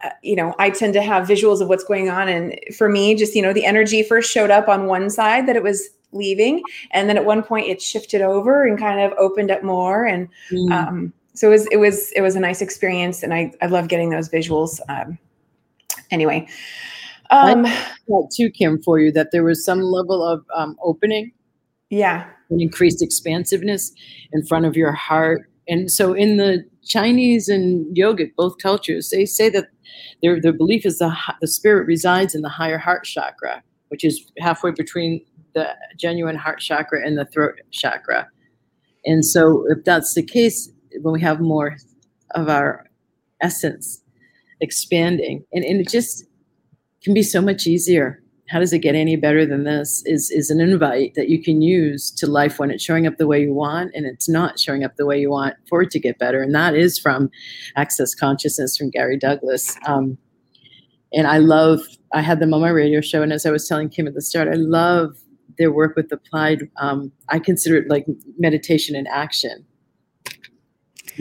[0.03, 2.29] uh, you know, I tend to have visuals of what's going on.
[2.29, 5.57] And for me, just, you know, the energy first showed up on one side that
[5.57, 6.63] it was leaving.
[6.93, 10.07] And then at one point it shifted over and kind of opened up more.
[10.07, 10.71] And mm.
[10.71, 13.23] um, so it was, it was, it was a nice experience.
[13.23, 14.81] And I, I love getting those visuals.
[14.89, 15.19] Um,
[16.11, 16.49] anyway,
[17.31, 17.67] um,
[18.35, 21.33] too, Kim, for you that there was some level of um, opening,
[21.91, 23.93] yeah, and increased expansiveness
[24.33, 25.51] in front of your heart.
[25.69, 29.69] And so, in the Chinese and yogic, both cultures, they say that
[30.23, 34.31] their their belief is the the spirit resides in the higher heart chakra, which is
[34.39, 35.25] halfway between
[35.55, 38.29] the genuine heart chakra and the throat chakra.
[39.05, 40.71] And so, if that's the case,
[41.03, 41.77] when we have more
[42.35, 42.87] of our
[43.41, 44.03] essence
[44.61, 46.25] expanding, and, and it just
[47.07, 48.21] can be so much easier.
[48.49, 50.03] How does it get any better than this?
[50.07, 53.29] Is is an invite that you can use to life when it's showing up the
[53.29, 56.01] way you want and it's not showing up the way you want for it to
[56.01, 56.43] get better.
[56.43, 57.31] And that is from
[57.77, 59.77] Access Consciousness from Gary Douglas.
[59.87, 60.19] Um,
[61.13, 61.81] and I love.
[62.13, 64.23] I had them on my radio show, and as I was telling Kim at the
[64.23, 65.17] start, I love
[65.59, 66.69] their work with applied.
[66.79, 69.65] Um, I consider it like meditation in action.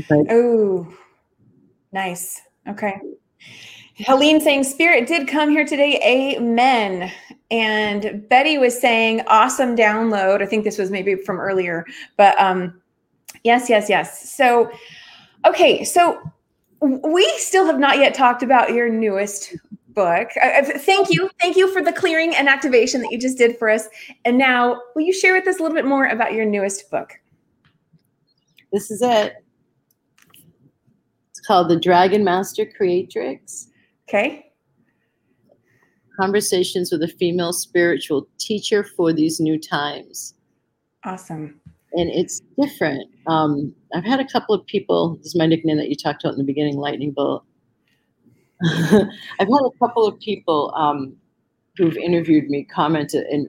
[0.09, 0.91] oh,
[1.91, 2.41] nice.
[2.67, 2.99] Okay.
[3.97, 5.99] Helene saying, Spirit did come here today.
[6.03, 7.11] Amen.
[7.49, 10.41] And Betty was saying, awesome download.
[10.41, 11.85] I think this was maybe from earlier,
[12.17, 12.81] but um,
[13.43, 14.33] yes, yes, yes.
[14.33, 14.69] So,
[15.45, 15.83] okay.
[15.83, 16.19] So
[16.81, 19.55] we still have not yet talked about your newest
[19.89, 20.27] book.
[20.43, 21.29] Uh, thank you.
[21.39, 23.87] Thank you for the clearing and activation that you just did for us.
[24.25, 27.13] And now, will you share with us a little bit more about your newest book?
[28.73, 29.35] This is it.
[31.29, 33.69] It's called The Dragon Master Creatrix
[34.07, 34.45] Okay.
[36.19, 40.33] Conversations with a female spiritual teacher for these new times.
[41.03, 41.59] Awesome.
[41.93, 43.09] And it's different.
[43.27, 46.33] Um, I've had a couple of people, this is my nickname that you talked about
[46.33, 47.43] in the beginning, Lightning Bolt.
[48.65, 51.15] I've had a couple of people um,
[51.77, 53.47] who've interviewed me commented and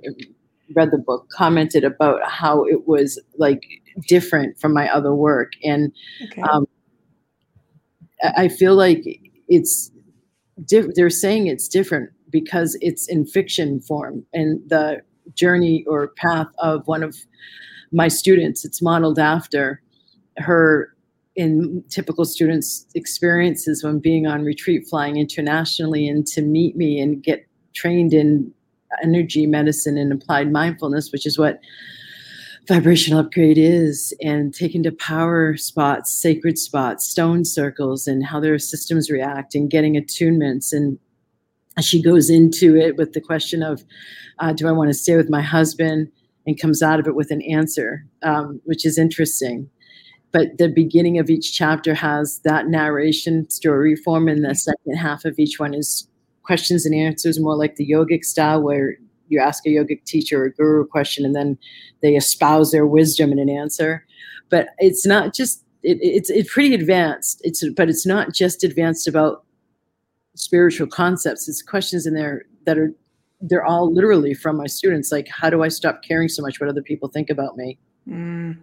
[0.75, 3.63] read the book commented about how it was like
[4.09, 5.93] different from my other work and
[6.25, 6.43] okay.
[6.43, 6.67] um,
[8.37, 9.05] i feel like
[9.49, 9.93] it's
[10.57, 15.03] they're saying it's different because it's in fiction form and the
[15.35, 17.17] journey or path of one of
[17.93, 18.65] my students.
[18.65, 19.83] It's modeled after
[20.39, 20.95] her
[21.35, 27.23] in typical students' experiences when being on retreat, flying internationally, and to meet me and
[27.23, 28.51] get trained in
[29.03, 31.61] energy medicine and applied mindfulness, which is what
[32.69, 38.59] vibrational upgrade is, and taken to power spots, sacred spots, stone circles, and how their
[38.59, 40.73] systems react, and getting attunements.
[40.73, 40.99] And
[41.81, 43.85] she goes into it with the question of,
[44.39, 46.11] uh, "Do I want to stay with my husband?"
[46.47, 49.69] and comes out of it with an answer, um, which is interesting
[50.37, 55.25] but the beginning of each chapter has that narration story form and the second half
[55.25, 56.07] of each one is
[56.43, 58.97] questions and answers more like the yogic style where
[59.29, 61.59] you ask a yogic teacher or guru a question and then
[62.03, 64.05] they espouse their wisdom in an answer.
[64.49, 67.41] But it's not just it, it's it's pretty advanced.
[67.45, 69.45] It's but it's not just advanced about
[70.35, 71.49] spiritual concepts.
[71.49, 72.93] It's questions in there that are
[73.41, 75.13] they're all literally from my students.
[75.13, 77.79] Like how do i stop caring so much what other people think about me?
[78.09, 78.59] Mm.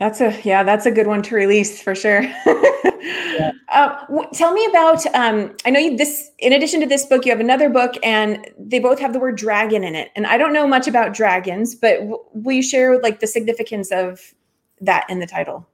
[0.00, 2.22] That's a yeah, that's a good one to release for sure.
[2.22, 3.52] yeah.
[3.68, 5.04] uh, w- tell me about.
[5.14, 6.30] Um, I know you, this.
[6.38, 9.36] In addition to this book, you have another book, and they both have the word
[9.36, 10.10] dragon in it.
[10.16, 13.92] And I don't know much about dragons, but w- will you share like the significance
[13.92, 14.32] of
[14.80, 15.68] that in the title?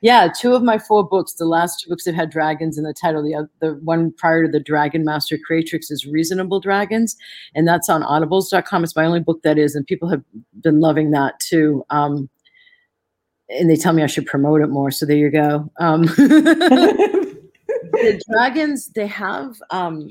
[0.00, 1.34] Yeah, two of my four books.
[1.34, 3.22] The last two books have had dragons in the title.
[3.22, 7.16] The the one prior to the Dragon Master Creatrix is Reasonable Dragons,
[7.54, 8.82] and that's on Audibles.com.
[8.82, 10.22] It's my only book that is, and people have
[10.62, 11.84] been loving that too.
[11.90, 12.30] Um,
[13.50, 14.90] and they tell me I should promote it more.
[14.90, 15.70] So there you go.
[15.78, 16.02] Um,
[17.92, 20.10] the dragons, they have um,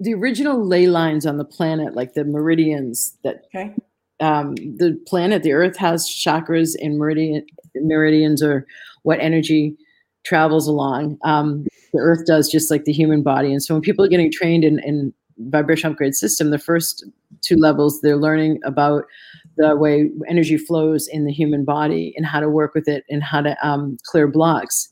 [0.00, 3.74] the original ley lines on the planet, like the meridians that okay.
[4.20, 7.46] um, the planet, the Earth has chakras and meridian
[7.76, 8.66] meridians or
[9.02, 9.76] what energy
[10.24, 11.18] travels along.
[11.24, 13.52] Um, the Earth does just like the human body.
[13.52, 17.04] And so when people are getting trained in, in vibration upgrade system, the first
[17.42, 19.04] two levels they're learning about
[19.56, 23.22] the way energy flows in the human body and how to work with it and
[23.22, 24.88] how to um, clear blocks.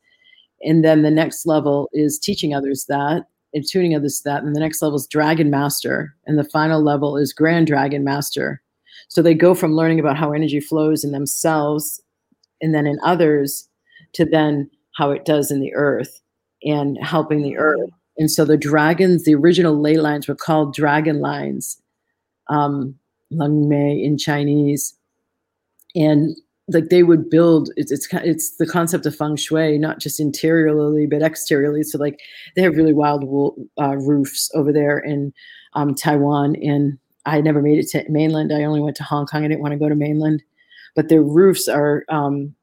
[0.63, 4.43] And then the next level is teaching others that and tuning others that.
[4.43, 6.15] And the next level is Dragon Master.
[6.27, 8.61] And the final level is Grand Dragon Master.
[9.09, 12.03] So they go from learning about how energy flows in themselves
[12.61, 13.69] and then in others
[14.15, 16.21] to then how it does in the earth
[16.63, 17.91] and helping the earth.
[18.17, 21.81] And so the dragons, the original ley lines were called dragon lines.
[22.49, 22.99] Um,
[23.37, 24.95] Lung Mei in Chinese,
[25.95, 26.37] and
[26.69, 31.07] like they would build it's it's it's the concept of feng shui not just interiorly
[31.07, 31.83] but exteriorly.
[31.83, 32.19] So like
[32.57, 35.33] they have really wild wool, uh, roofs over there in
[35.75, 36.57] um, taiwan.
[36.63, 38.53] And i never made it to mainland.
[38.53, 39.45] I only went to hong kong.
[39.45, 40.43] I didn't want to go to mainland.
[40.95, 42.55] But their roofs are um,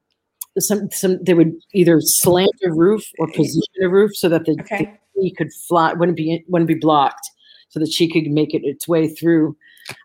[0.58, 4.56] some some they would either slant a roof or position a roof so that the,
[4.60, 4.98] okay.
[5.16, 7.30] the could fly wouldn't be wouldn't be blocked
[7.68, 9.56] so that she could make it its way through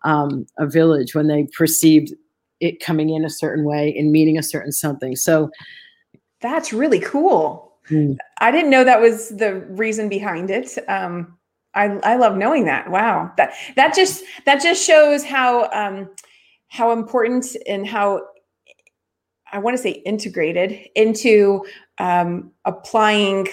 [0.03, 2.13] um, a village when they perceived
[2.59, 5.15] it coming in a certain way and meaning a certain something.
[5.15, 5.49] So
[6.41, 7.73] that's really cool.
[7.87, 8.13] Hmm.
[8.39, 10.77] I didn't know that was the reason behind it.
[10.87, 11.37] Um,
[11.73, 12.89] I, I love knowing that.
[12.89, 13.31] Wow.
[13.37, 16.09] That, that just, that just shows how, um,
[16.69, 18.21] how important and how
[19.51, 21.65] I want to say integrated into
[21.99, 23.47] um, applying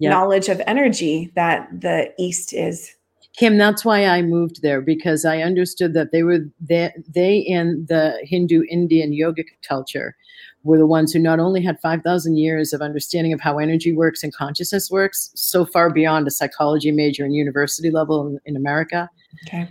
[0.00, 2.90] knowledge of energy that the East is.
[3.36, 7.88] Kim, that's why I moved there because I understood that they were they, they and
[7.88, 10.16] the Hindu Indian yogic culture
[10.62, 14.22] were the ones who not only had 5,000 years of understanding of how energy works
[14.22, 19.10] and consciousness works, so far beyond a psychology major and university level in, in America,
[19.46, 19.68] okay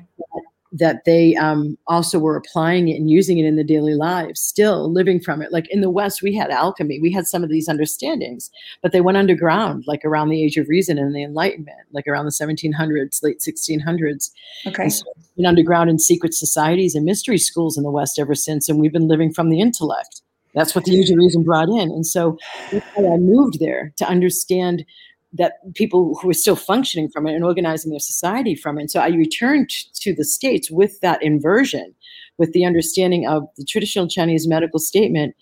[0.74, 4.92] that they um, also were applying it and using it in the daily lives, still
[4.92, 5.52] living from it.
[5.52, 8.50] Like in the West, we had alchemy, we had some of these understandings,
[8.82, 12.26] but they went underground, like around the Age of Reason and the Enlightenment, like around
[12.26, 14.32] the 1700s, late 1600s.
[14.66, 14.90] Okay.
[14.90, 15.06] So
[15.38, 18.94] been underground in secret societies and mystery schools in the West ever since, and we've
[18.94, 20.22] been living from the intellect.
[20.54, 21.90] That's what the Age of Reason brought in.
[21.92, 22.38] And so
[22.72, 24.86] I moved there to understand
[25.34, 28.82] that people who were still functioning from it and organizing their society from it.
[28.82, 31.94] And so I returned to the States with that inversion,
[32.38, 35.36] with the understanding of the traditional Chinese medical statement,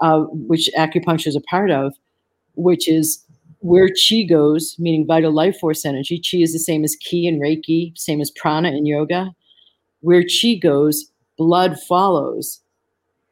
[0.00, 1.94] uh, which acupuncture is a part of,
[2.54, 3.24] which is
[3.58, 6.18] where chi goes, meaning vital life force energy.
[6.18, 9.32] Chi is the same as ki and Reiki, same as prana and yoga.
[10.00, 12.60] Where chi goes, blood follows.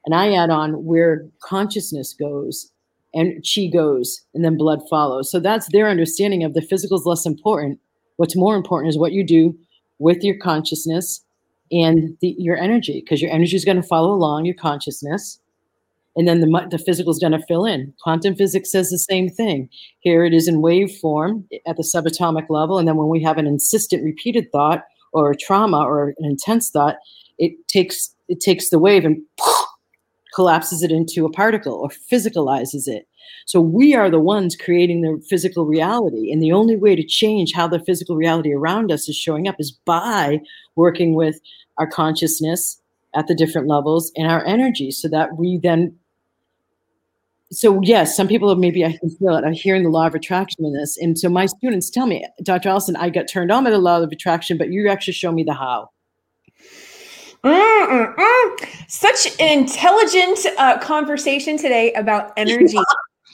[0.04, 2.70] And I add on where consciousness goes,
[3.14, 5.30] and chi goes and then blood follows.
[5.30, 7.78] So that's their understanding of the physical is less important.
[8.16, 9.56] What's more important is what you do
[9.98, 11.24] with your consciousness
[11.72, 15.40] and the, your energy, because your energy is going to follow along your consciousness.
[16.16, 17.94] And then the, the physical is going to fill in.
[18.02, 19.68] Quantum physics says the same thing.
[20.00, 22.78] Here it is in wave form at the subatomic level.
[22.78, 26.70] And then when we have an insistent repeated thought, or a trauma or an intense
[26.70, 26.96] thought,
[27.38, 29.20] it takes it takes the wave and
[30.34, 33.06] collapses it into a particle or physicalizes it.
[33.46, 36.32] So we are the ones creating the physical reality.
[36.32, 39.56] And the only way to change how the physical reality around us is showing up
[39.58, 40.40] is by
[40.76, 41.40] working with
[41.78, 42.80] our consciousness
[43.14, 45.96] at the different levels and our energy so that we then
[47.52, 49.44] so yes, some people maybe I can feel it.
[49.44, 50.96] I'm hearing the law of attraction in this.
[50.96, 52.68] And so my students tell me, Dr.
[52.68, 55.42] Allison, I got turned on by the law of attraction, but you actually show me
[55.42, 55.90] the how.
[57.44, 58.68] Mm-mm-mm.
[58.88, 62.78] Such an intelligent uh, conversation today about energy.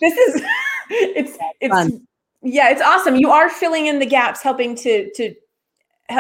[0.01, 0.43] this is
[0.91, 2.07] it's it's Fun.
[2.43, 3.17] yeah, it's awesome.
[3.17, 5.35] You are filling in the gaps, helping to to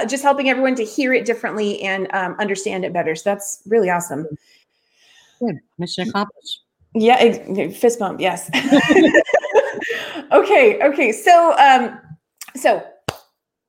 [0.08, 3.14] just helping everyone to hear it differently and um, understand it better.
[3.14, 4.26] So that's really awesome.
[5.38, 5.58] Good.
[5.78, 6.62] Mission accomplished.
[6.94, 8.20] Yeah, fist bump.
[8.20, 8.50] Yes.
[10.32, 10.80] okay.
[10.82, 11.12] Okay.
[11.12, 12.00] So, um,
[12.56, 12.82] so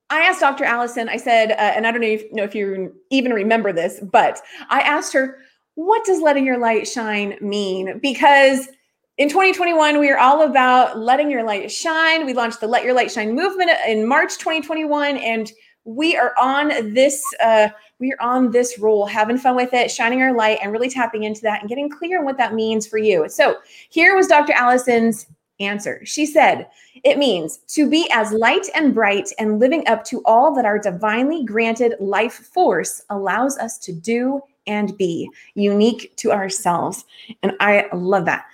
[0.10, 0.64] I asked Dr.
[0.64, 1.10] Allison.
[1.10, 4.42] I said, uh, and I don't know if, know if you even remember this, but
[4.70, 5.40] I asked her,
[5.76, 8.70] "What does letting your light shine mean?" Because
[9.18, 12.26] in 2021, we are all about letting your light shine.
[12.26, 15.52] We launched the Let Your Light Shine movement in March 2021, and
[15.84, 17.24] we are on this.
[17.44, 20.90] Uh, we are on this roll, having fun with it, shining our light, and really
[20.90, 23.28] tapping into that and getting clear on what that means for you.
[23.28, 23.58] So
[23.90, 24.54] here was Dr.
[24.54, 25.26] Allison's
[25.60, 26.02] answer.
[26.06, 26.68] She said,
[27.04, 30.80] It means to be as light and bright and living up to all that our
[30.80, 37.06] divinely granted life force allows us to do and be unique to ourselves.
[37.42, 38.46] And I love that.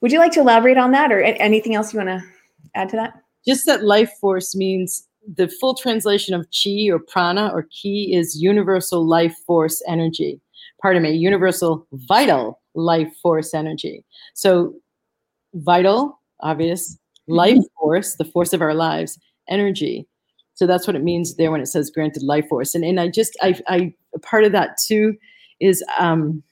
[0.00, 2.22] Would you like to elaborate on that or anything else you want to
[2.74, 3.14] add to that?
[3.46, 8.40] Just that life force means the full translation of chi or prana or ki is
[8.40, 10.40] universal life force energy.
[10.82, 14.04] Pardon me, universal vital life force energy.
[14.34, 14.74] So,
[15.54, 19.18] vital, obvious, life force, the force of our lives,
[19.48, 20.06] energy.
[20.54, 22.74] So that's what it means there when it says granted life force.
[22.74, 25.16] And and I just I I part of that too
[25.60, 26.42] is um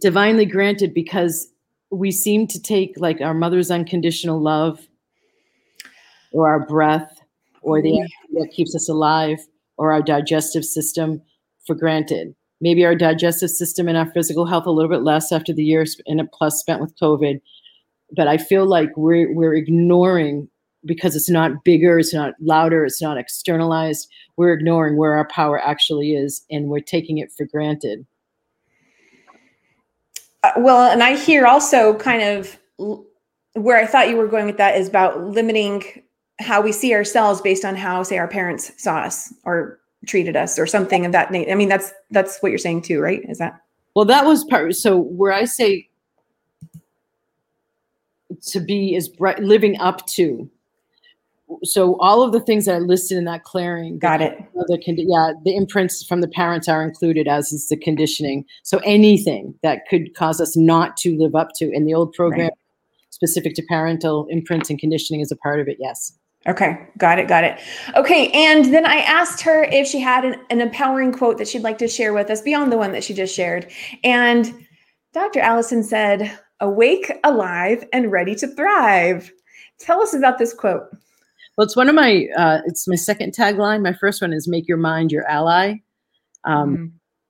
[0.00, 1.48] divinely granted because
[1.90, 4.80] we seem to take like our mother's unconditional love
[6.32, 7.20] or our breath
[7.62, 9.38] or the energy that keeps us alive
[9.76, 11.22] or our digestive system
[11.66, 12.34] for granted.
[12.60, 16.00] Maybe our digestive system and our physical health a little bit less after the years
[16.06, 17.40] and a plus spent with COVID.
[18.16, 20.48] But I feel like we're we're ignoring
[20.84, 24.08] because it's not bigger, it's not louder, it's not externalized.
[24.36, 28.06] We're ignoring where our power actually is, and we're taking it for granted.
[30.42, 32.58] Uh, well, and I hear also kind of
[33.54, 36.02] where I thought you were going with that is about limiting
[36.40, 40.58] how we see ourselves based on how say our parents saw us or treated us
[40.58, 43.22] or something of that nature i mean that's that's what you're saying too right?
[43.28, 43.60] Is that?
[43.94, 45.88] Well that was part so where i say
[48.42, 50.50] to be is bright, living up to.
[51.62, 53.98] So all of the things that are listed in that clearing.
[53.98, 54.38] Got it.
[54.54, 58.44] The yeah the imprints from the parents are included as is the conditioning.
[58.62, 62.48] So anything that could cause us not to live up to in the old program
[62.48, 62.52] right.
[63.10, 66.12] specific to parental imprints and conditioning is a part of it yes
[66.46, 67.58] Okay, got it, got it.
[67.96, 71.62] Okay, and then I asked her if she had an, an, empowering quote that she'd
[71.62, 73.70] like to share with us beyond the one that she just shared.
[74.02, 74.66] And
[75.14, 75.40] Dr.
[75.40, 79.32] Allison said, Awake, alive, and ready to thrive.
[79.78, 80.82] Tell us about this quote.
[81.56, 83.82] Well, it's one of my, uh, it's my second tagline.
[83.82, 85.76] My first one is Make Your Mind Your Ally.
[86.44, 86.86] Um, mm-hmm.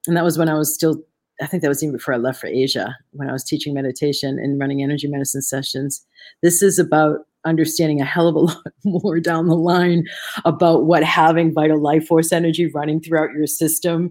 [0.09, 1.03] And that was when I was still,
[1.41, 4.39] I think that was even before I left for Asia, when I was teaching meditation
[4.39, 6.05] and running energy medicine sessions.
[6.43, 10.07] This is about understanding a hell of a lot more down the line
[10.45, 14.11] about what having vital life force energy running throughout your system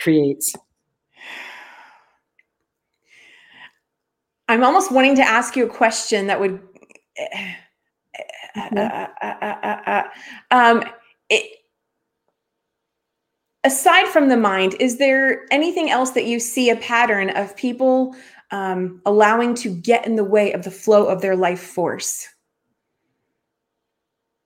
[0.00, 0.54] creates.
[4.48, 6.60] I'm almost wanting to ask you a question that would.
[8.56, 8.78] Mm-hmm.
[8.78, 10.02] Uh, uh, uh,
[10.50, 10.82] um,
[11.28, 11.58] it,
[13.62, 18.16] aside from the mind, is there anything else that you see a pattern of people
[18.50, 22.26] um, allowing to get in the way of the flow of their life force.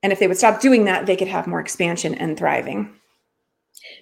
[0.03, 2.93] And if they would stop doing that, they could have more expansion and thriving.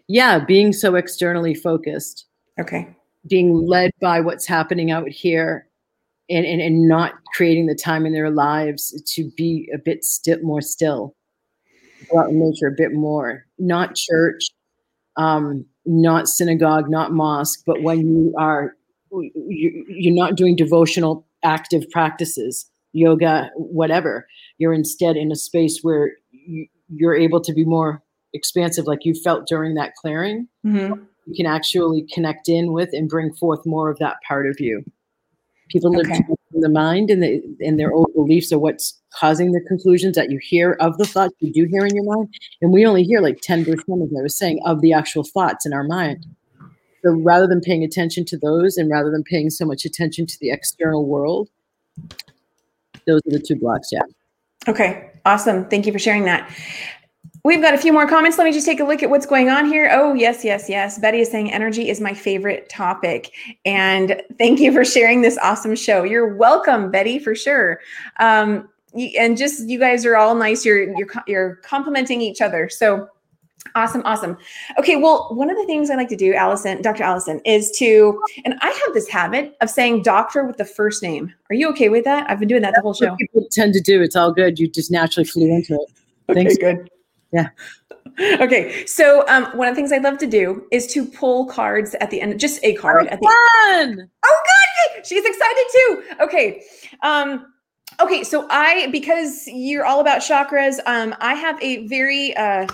[0.08, 2.26] Yeah, being so externally focused.
[2.58, 2.88] Okay.
[3.28, 5.68] Being led by what's happening out here
[6.30, 10.40] and, and, and not creating the time in their lives to be a bit still,
[10.42, 11.14] more still,
[12.10, 13.44] go out in nature a bit more.
[13.58, 14.48] Not church,
[15.16, 18.74] um, not synagogue, not mosque, but when you are
[19.12, 24.26] you're not doing devotional active practices yoga whatever
[24.58, 26.12] you're instead in a space where
[26.88, 28.02] you're able to be more
[28.32, 31.00] expansive like you felt during that clearing mm-hmm.
[31.26, 34.84] you can actually connect in with and bring forth more of that part of you
[35.70, 36.20] people live okay.
[36.54, 40.30] in the mind and the and their old beliefs are what's causing the conclusions that
[40.30, 42.28] you hear of the thoughts you do hear in your mind.
[42.60, 45.72] And we only hear like 10%, as I was saying, of the actual thoughts in
[45.72, 46.26] our mind.
[47.02, 50.38] So rather than paying attention to those and rather than paying so much attention to
[50.40, 51.48] the external world,
[53.06, 53.88] those are the two blocks.
[53.90, 54.02] Yeah.
[54.68, 55.10] Okay.
[55.24, 55.66] Awesome.
[55.68, 56.50] Thank you for sharing that.
[57.42, 58.36] We've got a few more comments.
[58.36, 59.88] Let me just take a look at what's going on here.
[59.90, 60.98] Oh, yes, yes, yes.
[60.98, 63.32] Betty is saying energy is my favorite topic.
[63.64, 66.02] And thank you for sharing this awesome show.
[66.02, 67.80] You're welcome, Betty, for sure.
[68.18, 68.68] Um,
[69.18, 70.64] and just you guys are all nice.
[70.64, 72.68] You're you're you're complimenting each other.
[72.68, 73.08] So
[73.74, 74.36] Awesome, awesome.
[74.78, 77.04] Okay, well, one of the things I like to do, Allison, Dr.
[77.04, 81.32] Allison, is to, and I have this habit of saying doctor with the first name.
[81.50, 82.28] Are you okay with that?
[82.28, 83.14] I've been doing that the whole show.
[83.16, 84.02] people tend to do.
[84.02, 84.58] It's all good.
[84.58, 85.90] You just naturally flew into it.
[86.28, 86.58] Okay, Thanks.
[86.58, 86.90] good.
[87.32, 87.48] Yeah.
[88.18, 91.94] Okay, so um, one of the things I love to do is to pull cards
[92.00, 94.08] at the end, just a card oh, at the end.
[94.24, 94.42] Oh,
[94.94, 95.06] good.
[95.06, 96.02] She's excited too.
[96.20, 96.62] Okay.
[97.02, 97.46] Um,
[97.98, 102.66] okay, so I because you're all about chakras, um, I have a very uh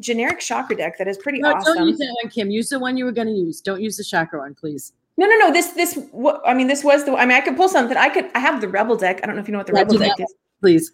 [0.00, 1.76] generic chakra deck that is pretty no, awesome.
[1.76, 2.50] Don't use that one, Kim.
[2.50, 3.60] Use the one you were going to use.
[3.60, 4.92] Don't use the chakra one, please.
[5.16, 5.52] No, no, no.
[5.52, 5.98] This, this.
[6.12, 7.14] What I mean, this was the.
[7.14, 7.96] I mean, I could pull something.
[7.96, 8.30] I could.
[8.34, 9.20] I have the rebel deck.
[9.22, 10.34] I don't know if you know what the yeah, rebel deck is.
[10.60, 10.92] Please.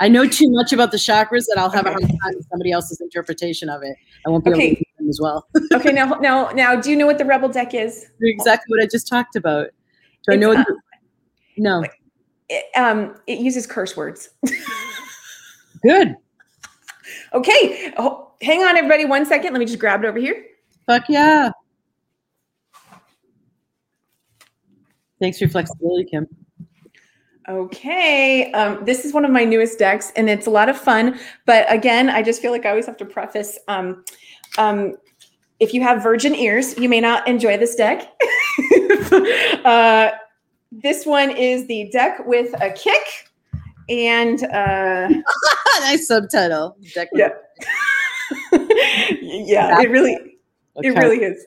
[0.00, 1.94] I know too much about the chakras that I'll have okay.
[1.94, 3.96] a hard time with somebody else's interpretation of it.
[4.24, 4.62] I won't be okay.
[4.62, 5.48] able to them as well.
[5.72, 8.06] okay, now, now, now, do you know what the rebel deck is?
[8.20, 9.70] Exactly what I just talked about.
[10.26, 10.50] Do I know?
[10.50, 10.76] What the,
[11.56, 11.84] no.
[12.48, 14.30] It, um, it uses curse words.
[15.82, 16.16] Good.
[17.32, 17.92] Okay.
[17.96, 19.52] Oh, hang on, everybody, one second.
[19.52, 20.44] Let me just grab it over here.
[20.86, 21.50] Fuck yeah.
[25.20, 26.26] Thanks for your flexibility, Kim.
[27.48, 28.52] Okay.
[28.52, 31.18] Um, this is one of my newest decks, and it's a lot of fun.
[31.46, 34.04] But again, I just feel like I always have to preface um,
[34.58, 34.96] um,
[35.60, 38.12] if you have virgin ears, you may not enjoy this deck.
[39.64, 40.10] uh,
[40.70, 43.02] this one is the deck with a kick
[43.88, 45.08] and uh,
[45.80, 46.76] nice subtitle.
[46.94, 47.30] Deck yeah.
[49.20, 50.14] Yeah, it really,
[50.76, 50.88] okay.
[50.88, 51.46] it really is.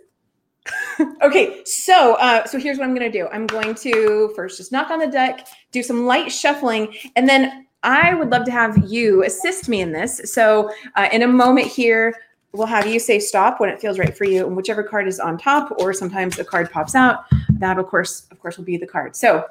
[1.24, 3.28] okay, so uh, so here's what I'm going to do.
[3.28, 7.68] I'm going to first just knock on the deck, do some light shuffling, and then
[7.84, 10.22] I would love to have you assist me in this.
[10.32, 12.14] So uh, in a moment here,
[12.52, 15.20] we'll have you say stop when it feels right for you, and whichever card is
[15.20, 17.26] on top, or sometimes the card pops out.
[17.54, 19.16] That of course, of course, will be the card.
[19.16, 19.46] So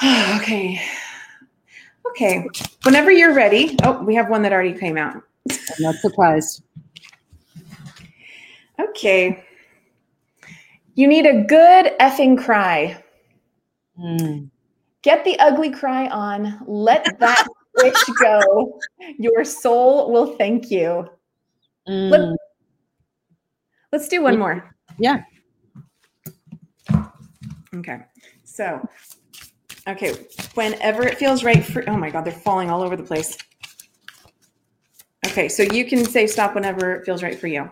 [0.36, 0.80] okay.
[2.10, 2.46] Okay,
[2.84, 3.76] whenever you're ready.
[3.82, 5.22] Oh, we have one that already came out.
[5.50, 6.62] I'm not surprised.
[8.80, 9.44] Okay.
[10.94, 13.02] You need a good effing cry.
[13.98, 14.50] Mm.
[15.02, 16.58] Get the ugly cry on.
[16.66, 17.46] Let that
[17.78, 18.80] switch go.
[19.18, 21.08] Your soul will thank you.
[21.88, 22.10] Mm.
[22.10, 22.36] Let,
[23.92, 24.74] let's do one more.
[24.98, 25.22] Yeah.
[27.74, 27.98] Okay.
[28.44, 28.88] So,
[29.86, 30.14] okay.
[30.54, 33.36] Whenever it feels right for, oh my God, they're falling all over the place.
[35.26, 37.70] Okay, so you can say stop whenever it feels right for you.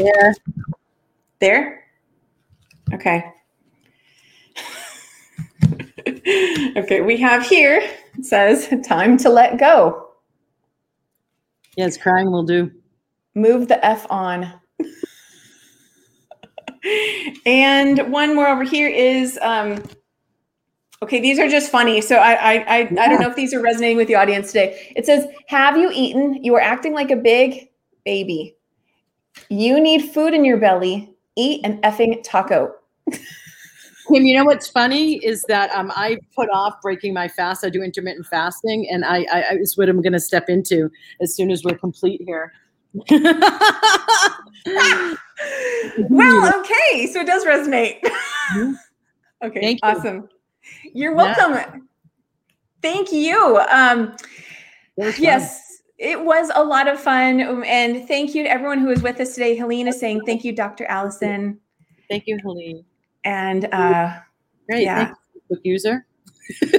[0.00, 0.34] There.
[1.40, 1.84] There?
[2.94, 3.22] Okay.
[6.76, 7.82] okay, we have here,
[8.16, 10.08] it says, time to let go.
[11.76, 12.70] Yes, crying will do.
[13.34, 14.50] Move the F on.
[17.44, 19.82] and one more over here is um,
[21.02, 22.00] Okay, these are just funny.
[22.00, 23.02] So I I I, yeah.
[23.02, 24.92] I don't know if these are resonating with the audience today.
[24.96, 26.44] It says, "Have you eaten?
[26.44, 27.70] You are acting like a big
[28.04, 28.56] baby.
[29.48, 31.14] You need food in your belly.
[31.36, 32.74] Eat an effing taco."
[34.12, 37.64] Kim, you know what's funny is that um, I put off breaking my fast.
[37.64, 40.90] I do intermittent fasting, and I, I, I is what I'm going to step into
[41.20, 42.52] as soon as we're complete here.
[43.10, 43.30] well,
[46.60, 48.00] okay, so it does resonate.
[49.42, 50.28] Okay, awesome.
[50.82, 50.90] You.
[50.92, 51.52] You're welcome.
[51.52, 51.76] Yeah.
[52.82, 53.58] Thank you.
[53.70, 54.14] Um,
[55.16, 55.69] yes,
[56.00, 57.42] it was a lot of fun.
[57.42, 59.54] Um, and thank you to everyone who was with us today.
[59.54, 60.86] Helene is saying thank you, Dr.
[60.86, 61.60] Allison.
[62.08, 62.82] Thank you, Helene.
[63.24, 64.18] And uh,
[64.68, 64.84] Great.
[64.84, 65.12] yeah.
[65.50, 66.06] Book user.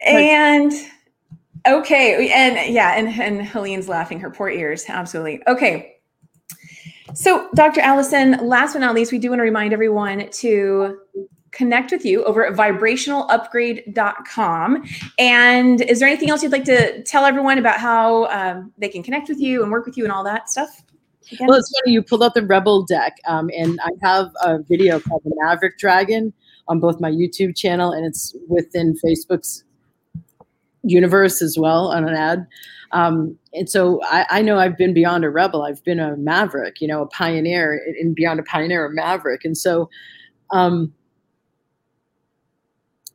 [0.00, 0.72] and
[1.66, 2.30] okay.
[2.30, 4.84] And yeah, and, and Helene's laughing, her poor ears.
[4.88, 5.42] Absolutely.
[5.48, 5.96] Okay.
[7.14, 7.80] So, Dr.
[7.80, 10.98] Allison, last but not least, we do want to remind everyone to
[11.52, 14.84] connect with you over at vibrationalupgrade.com.
[15.18, 19.02] And is there anything else you'd like to tell everyone about how um, they can
[19.02, 20.82] connect with you and work with you and all that stuff?
[21.30, 21.46] Again?
[21.48, 21.92] Well, it's funny.
[21.92, 25.78] You pulled out the Rebel deck, um, and I have a video called the Maverick
[25.78, 26.32] Dragon
[26.68, 29.64] on both my YouTube channel and it's within Facebook's
[30.82, 32.46] universe as well on an ad.
[32.92, 35.62] Um, and so I, I, know I've been beyond a rebel.
[35.62, 39.44] I've been a maverick, you know, a pioneer, and beyond a pioneer, a maverick.
[39.44, 39.88] And so
[40.50, 40.92] um,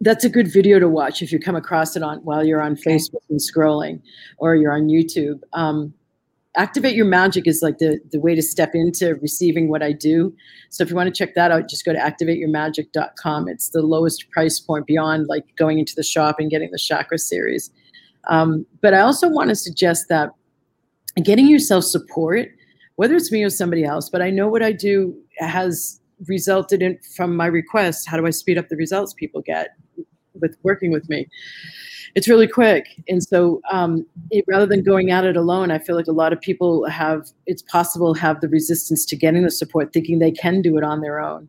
[0.02, 2.76] that's a good video to watch if you come across it on while you're on
[2.76, 4.02] Facebook and scrolling,
[4.38, 5.42] or you're on YouTube.
[5.54, 5.94] Um,
[6.56, 10.36] activate your magic is like the, the way to step into receiving what I do.
[10.70, 13.48] So if you want to check that out, just go to activateyourmagic.com.
[13.48, 17.20] It's the lowest price point beyond like going into the shop and getting the chakra
[17.20, 17.70] series.
[18.28, 20.32] Um, but I also want to suggest that
[21.24, 22.50] getting yourself support,
[22.96, 26.98] whether it's me or somebody else, but I know what I do has resulted in
[27.16, 28.06] from my requests.
[28.08, 29.76] How do I speed up the results people get
[30.42, 31.28] with working with me?
[32.16, 32.88] It's really quick.
[33.08, 36.34] And so um, it, rather than going at it alone, I feel like a lot
[36.34, 40.62] of people have, it's possible have the resistance to getting the support, thinking they can
[40.62, 41.48] do it on their own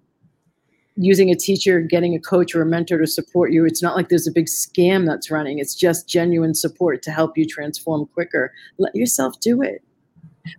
[1.00, 3.64] using a teacher, getting a coach or a mentor to support you.
[3.64, 5.60] It's not like there's a big scam that's running.
[5.60, 8.52] It's just genuine support to help you transform quicker.
[8.78, 9.82] Let yourself do it.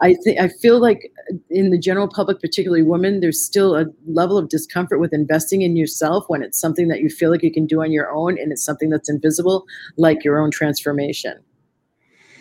[0.02, 3.86] I think I feel like uh, in the general public, particularly women, there's still a
[4.08, 7.52] level of discomfort with investing in yourself when it's something that you feel like you
[7.52, 9.66] can do on your own and it's something that's invisible,
[9.98, 11.40] like your own transformation.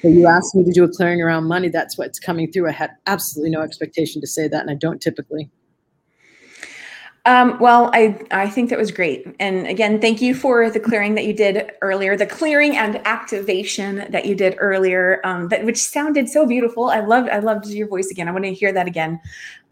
[0.03, 1.69] So you asked me to do a clearing around money.
[1.69, 2.69] That's what's coming through.
[2.69, 5.51] I had absolutely no expectation to say that, and I don't typically.
[7.29, 9.27] Um, well, I, I think that was great.
[9.39, 14.07] And again, thank you for the clearing that you did earlier, the clearing and activation
[14.09, 16.89] that you did earlier, um, that which sounded so beautiful.
[16.89, 18.29] I loved, I loved your voice again.
[18.29, 19.21] I want to hear that again.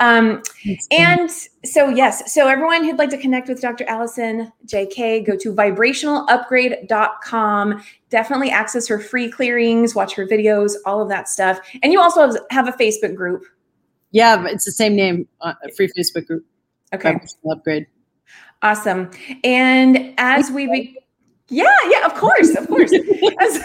[0.01, 0.43] Um,
[0.91, 1.31] and
[1.65, 3.87] so, yes, so everyone who'd like to connect with Dr.
[3.89, 4.85] Allison J.
[4.85, 7.83] Kay, go to vibrationalupgrade.com.
[8.11, 11.59] Definitely access her free clearings, watch her videos, all of that stuff.
[11.83, 13.45] And you also have, have a Facebook group.
[14.11, 16.45] Yeah, it's the same name, uh, free Facebook group.
[16.95, 17.19] Okay.
[17.51, 17.87] Upgrade.
[18.63, 19.11] Awesome.
[19.45, 20.99] And as we be-
[21.49, 22.93] yeah, yeah, of course, of course.
[23.41, 23.61] as,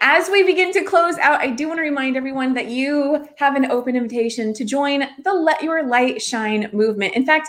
[0.00, 3.54] as we begin to close out, I do want to remind everyone that you have
[3.54, 7.14] an open invitation to join the Let Your Light Shine movement.
[7.14, 7.48] In fact,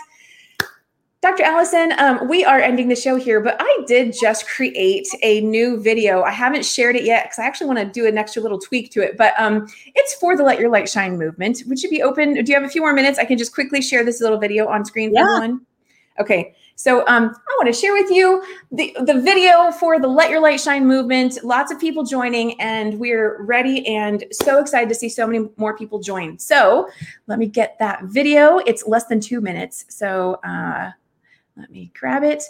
[1.22, 1.42] Dr.
[1.42, 5.78] Allison, um, we are ending the show here, but I did just create a new
[5.78, 6.22] video.
[6.22, 8.90] I haven't shared it yet because I actually want to do an extra little tweak
[8.92, 11.62] to it, but um, it's for the Let Your Light Shine movement.
[11.66, 12.42] Would you be open?
[12.42, 13.18] Do you have a few more minutes?
[13.18, 15.36] I can just quickly share this little video on screen for yeah.
[15.36, 15.66] everyone.
[16.18, 18.42] Okay, so um, I want to share with you
[18.72, 21.44] the, the video for the Let Your Light Shine movement.
[21.44, 25.76] Lots of people joining, and we're ready and so excited to see so many more
[25.76, 26.38] people join.
[26.38, 26.88] So
[27.26, 28.56] let me get that video.
[28.60, 29.84] It's less than two minutes.
[29.90, 30.92] So, uh,
[31.60, 32.42] let me grab it.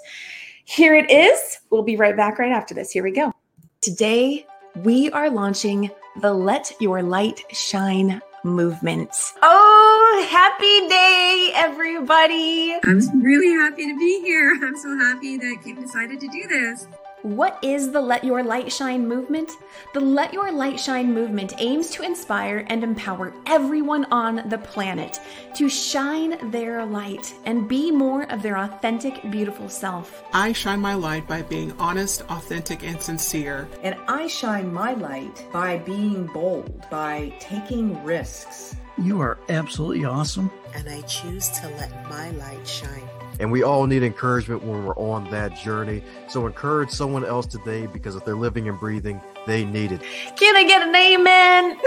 [0.65, 1.59] Here it is.
[1.71, 2.91] We'll be right back right after this.
[2.91, 3.33] Here we go.
[3.81, 4.47] Today,
[4.77, 5.91] we are launching
[6.21, 9.11] the Let Your Light Shine movement.
[9.43, 12.77] Oh, happy day, everybody.
[12.85, 14.59] I'm really happy to be here.
[14.63, 16.87] I'm so happy that Kim decided to do this.
[17.23, 19.51] What is the Let Your Light Shine movement?
[19.93, 25.21] The Let Your Light Shine movement aims to inspire and empower everyone on the planet
[25.57, 30.25] to shine their light and be more of their authentic, beautiful self.
[30.33, 33.69] I shine my light by being honest, authentic, and sincere.
[33.83, 38.77] And I shine my light by being bold, by taking risks.
[38.97, 40.51] You are absolutely awesome.
[40.75, 43.10] And I choose to let my light shine.
[43.41, 46.03] And we all need encouragement when we're on that journey.
[46.29, 50.03] So encourage someone else today because if they're living and breathing, they need it.
[50.37, 51.81] Can I get an amen?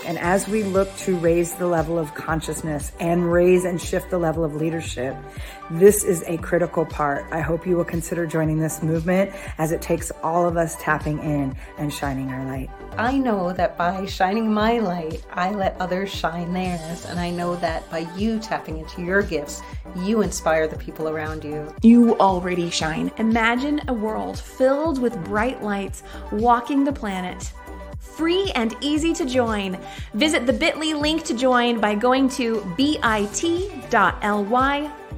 [0.06, 4.18] and as we look to raise the level of consciousness and raise and shift the
[4.18, 5.14] level of leadership,
[5.70, 7.26] this is a critical part.
[7.30, 11.18] I hope you will consider joining this movement as it takes all of us tapping
[11.18, 12.70] in and shining our light.
[12.98, 17.04] I know that by shining my light, I let others shine theirs.
[17.04, 19.60] And I know that by you tapping into your gifts,
[19.96, 21.70] you inspire the people around you.
[21.82, 23.12] You already shine.
[23.18, 27.52] Imagine a world filled with bright lights walking the planet.
[27.98, 29.78] Free and easy to join.
[30.14, 33.70] Visit the bit.ly link to join by going to bit.ly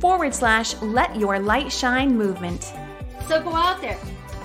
[0.00, 2.72] forward slash let your light shine movement.
[3.28, 3.98] So go out there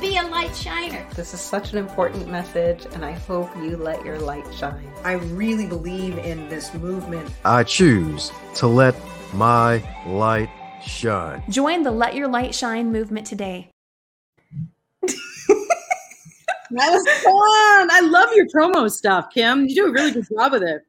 [0.04, 1.08] be a light shiner.
[1.16, 4.92] This is such an important message, and I hope you let your light shine.
[5.06, 7.32] I really believe in this movement.
[7.46, 8.96] I choose to let
[9.34, 10.50] my light
[10.86, 11.42] shine.
[11.48, 13.70] Join the Let Your Light Shine movement today.
[15.02, 15.08] that
[16.70, 17.88] was fun.
[17.90, 19.66] I love your promo stuff, Kim.
[19.68, 20.82] You do a really good job with it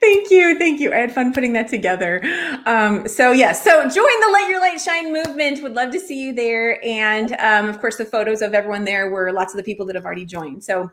[0.00, 0.92] thank you thank you.
[0.92, 2.20] I had fun putting that together.
[2.66, 5.62] Um, so yes so join the let your light shine movement.
[5.62, 6.84] Would love to see you there.
[6.84, 9.94] And um, of course the photos of everyone there were lots of the people that
[9.94, 10.64] have already joined.
[10.64, 10.90] So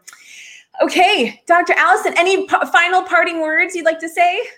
[0.81, 4.41] okay dr allison any p- final parting words you'd like to say?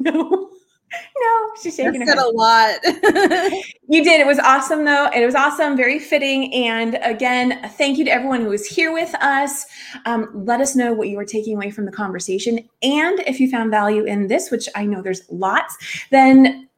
[0.00, 0.50] No
[1.20, 2.80] No, she's shaking her said a lot.
[3.86, 4.20] You did.
[4.20, 5.10] It was awesome, though.
[5.14, 6.52] It was awesome, very fitting.
[6.54, 9.66] And again, thank you to everyone who was here with us.
[10.06, 12.58] Um, let us know what you were taking away from the conversation.
[12.82, 15.76] And if you found value in this, which I know there's lots,
[16.10, 16.68] then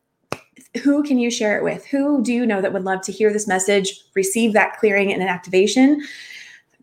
[0.83, 1.87] who can you share it with?
[1.87, 5.23] Who do you know that would love to hear this message, receive that clearing and
[5.23, 6.03] an activation?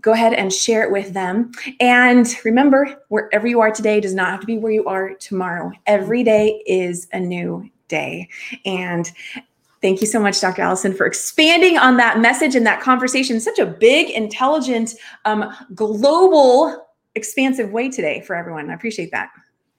[0.04, 1.52] Go ahead and share it with them.
[1.80, 5.72] And remember, wherever you are today does not have to be where you are tomorrow.
[5.88, 8.30] Every day is a new day.
[8.66, 9.12] And
[9.82, 10.62] Thank you so much, Dr.
[10.62, 14.94] Allison, for expanding on that message and that conversation such a big, intelligent,
[15.26, 18.70] um, global, expansive way today for everyone.
[18.70, 19.32] I appreciate that.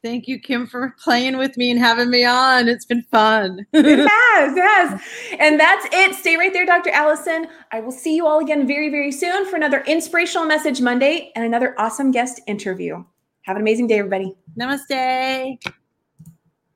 [0.04, 2.68] Thank you, Kim, for playing with me and having me on.
[2.68, 3.64] It's been fun.
[3.72, 5.00] it has, it has.
[5.40, 6.14] And that's it.
[6.14, 6.90] Stay right there, Dr.
[6.90, 7.48] Allison.
[7.72, 11.46] I will see you all again very, very soon for another inspirational message Monday and
[11.46, 13.02] another awesome guest interview.
[13.44, 14.34] Have an amazing day, everybody.
[14.58, 15.56] Namaste.